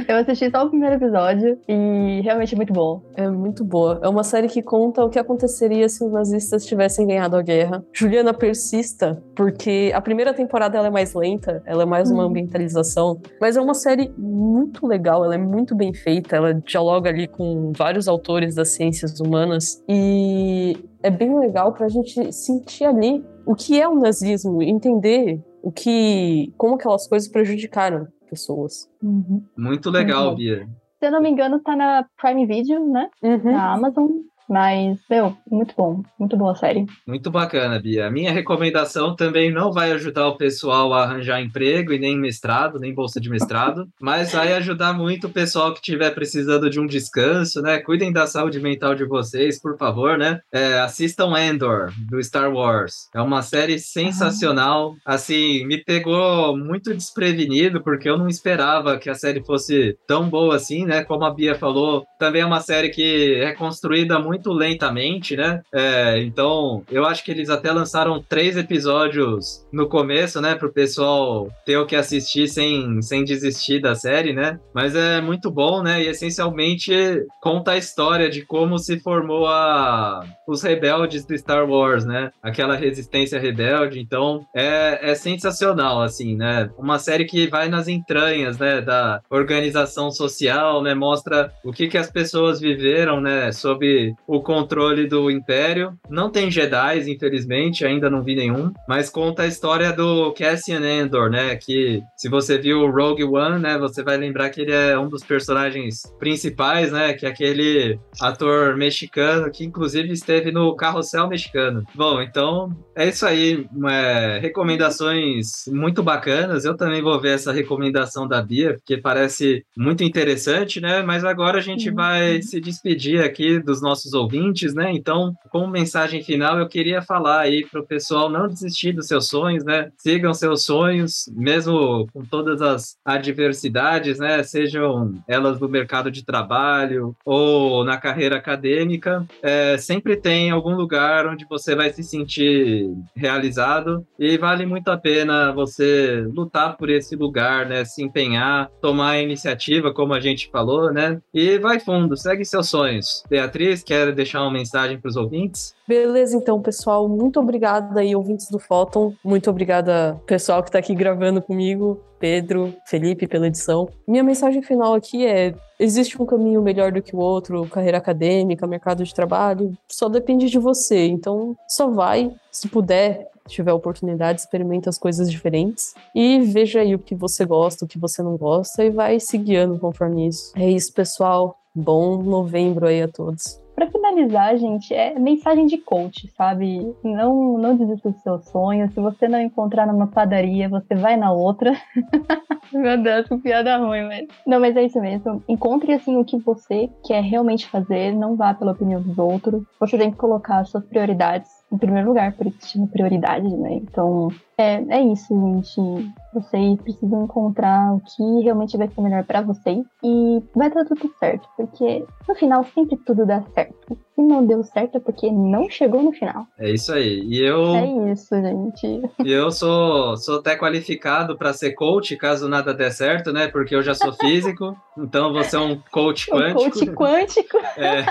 [0.09, 3.03] Eu assisti só o primeiro episódio e realmente é muito bom.
[3.17, 4.01] É muito boa.
[4.03, 7.85] É uma série que conta o que aconteceria se os nazistas tivessem ganhado a guerra.
[7.93, 12.31] Juliana persista, porque a primeira temporada ela é mais lenta, ela é mais uma Uhum.
[12.31, 17.27] ambientalização, mas é uma série muito legal, ela é muito bem feita, ela dialoga ali
[17.29, 23.55] com vários autores das ciências humanas e é bem legal pra gente sentir ali o
[23.55, 28.89] que é o nazismo, entender o que como aquelas coisas prejudicaram pessoas.
[29.03, 29.43] Uhum.
[29.57, 30.37] Muito legal, Uhum.
[30.37, 30.69] Bia.
[30.99, 33.09] Se eu não me engano, tá na Prime Video, né?
[33.23, 33.53] Uhum.
[33.53, 34.09] Na Amazon.
[34.49, 36.03] Mas, meu, muito bom.
[36.19, 36.87] Muito boa a série.
[37.07, 38.07] Muito bacana, Bia.
[38.07, 42.79] A minha recomendação também não vai ajudar o pessoal a arranjar emprego e nem mestrado,
[42.79, 46.87] nem bolsa de mestrado, mas vai ajudar muito o pessoal que estiver precisando de um
[46.87, 47.79] descanso, né?
[47.79, 50.41] Cuidem da saúde mental de vocês, por favor, né?
[50.53, 53.09] É, assistam Endor, do Star Wars.
[53.15, 54.95] É uma série sensacional.
[55.05, 60.57] Assim, me pegou muito desprevenido, porque eu não esperava que a série fosse tão boa
[60.57, 61.05] assim, né?
[61.05, 65.63] Como a Bia falou, também é uma série que é construída muito lentamente, né?
[65.73, 70.55] É, então, eu acho que eles até lançaram três episódios no começo, né?
[70.55, 74.59] Pro pessoal ter o que assistir sem, sem desistir da série, né?
[74.75, 76.03] Mas é muito bom, né?
[76.03, 76.93] E essencialmente
[77.41, 82.31] conta a história de como se formou a, os rebeldes do Star Wars, né?
[82.43, 84.01] Aquela resistência rebelde.
[84.01, 86.71] Então, é, é sensacional, assim, né?
[86.79, 88.81] Uma série que vai nas entranhas, né?
[88.81, 90.95] Da organização social, né?
[90.95, 93.53] Mostra o que, que as pessoas viveram, né?
[93.53, 95.95] Sob o controle do Império.
[96.11, 101.31] Não tem Jedi, infelizmente, ainda não vi nenhum, mas conta a história do Cassian Andor,
[101.31, 101.57] né?
[101.57, 103.79] Que se você viu o Rogue One, né?
[103.79, 107.15] Você vai lembrar que ele é um dos personagens principais, né?
[107.15, 111.83] Que é aquele ator mexicano que inclusive esteve no Carrossel Mexicano.
[111.95, 113.67] Bom, então é isso aí.
[113.91, 116.65] é, recomendações muito bacanas.
[116.67, 121.03] Eu também vou ver essa recomendação da Bia, porque parece muito interessante, né?
[121.03, 121.95] Mas agora a gente Uhum.
[121.95, 124.93] vai se despedir aqui dos nossos ouvintes, né?
[124.93, 129.29] Então, como mensagem final, eu queria falar aí para o pessoal não desistir dos seus
[129.29, 129.91] sonhos, né?
[129.97, 134.43] Sigam seus sonhos, mesmo com todas as adversidades, né?
[134.43, 141.27] Sejam elas no mercado de trabalho ou na carreira acadêmica, é, sempre tem algum lugar
[141.27, 147.17] onde você vai se sentir realizado e vale muito a pena você lutar por esse
[147.17, 147.85] lugar, né?
[147.85, 151.21] Se empenhar, tomar iniciativa, como a gente falou, né?
[151.33, 153.23] E vai fundo, segue seus sonhos.
[153.29, 155.75] Beatriz, quer deixar uma mensagem para os ouvintes.
[155.87, 157.09] Beleza, então, pessoal.
[157.09, 159.15] Muito obrigada aí, ouvintes do Fóton.
[159.25, 162.01] Muito obrigada, pessoal que está aqui gravando comigo.
[162.19, 163.89] Pedro, Felipe, pela edição.
[164.07, 168.67] Minha mensagem final aqui é: existe um caminho melhor do que o outro, carreira acadêmica,
[168.67, 171.07] mercado de trabalho, só depende de você.
[171.07, 176.99] Então, só vai, se puder, tiver oportunidade, experimenta as coisas diferentes e veja aí o
[176.99, 180.53] que você gosta, o que você não gosta e vai se guiando conforme isso.
[180.57, 181.57] É isso, pessoal.
[181.75, 183.61] Bom novembro aí a todos.
[183.79, 186.93] Para finalizar, gente, é mensagem de coach, sabe?
[187.05, 188.93] Não, não desista dos seus sonhos.
[188.93, 191.73] Se você não encontrar numa padaria, você vai na outra.
[192.75, 194.27] Meu Deus, que piada ruim, mas.
[194.45, 195.45] Não, mas é isso mesmo.
[195.49, 199.63] Encontre assim o que você quer realmente fazer, não vá pela opinião dos outros.
[199.79, 203.75] Você tem que colocar suas prioridades em primeiro lugar, por isso chama prioridade, né?
[203.75, 206.13] Então, é, é isso, gente.
[206.35, 211.11] Vocês precisam encontrar o que realmente vai ser melhor para vocês e vai dar tudo
[211.19, 213.97] certo, porque no final sempre tudo dá certo.
[214.15, 216.45] Se não deu certo é porque não chegou no final.
[216.59, 217.23] É isso aí.
[217.25, 217.75] E eu.
[217.75, 219.09] É isso, gente.
[219.25, 223.49] E eu sou, sou até qualificado para ser coach, caso nada der certo, né?
[223.49, 226.61] Porque eu já sou físico, então você é um coach quântico.
[226.63, 227.59] Um coach quântico.
[227.79, 228.05] É.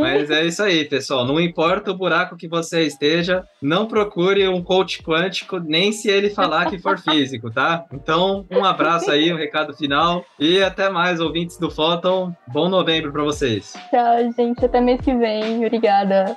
[0.00, 1.24] Mas é isso aí, pessoal.
[1.24, 6.30] Não importa o buraco que você esteja, não procure um coach quântico, nem se ele
[6.30, 7.84] falar que for físico, tá?
[7.92, 12.34] Então, um abraço aí, um recado final e até mais, ouvintes do Photon.
[12.48, 13.74] Bom novembro para vocês.
[13.90, 14.64] Tchau, gente.
[14.64, 15.64] Até mês que vem.
[15.64, 16.36] Obrigada.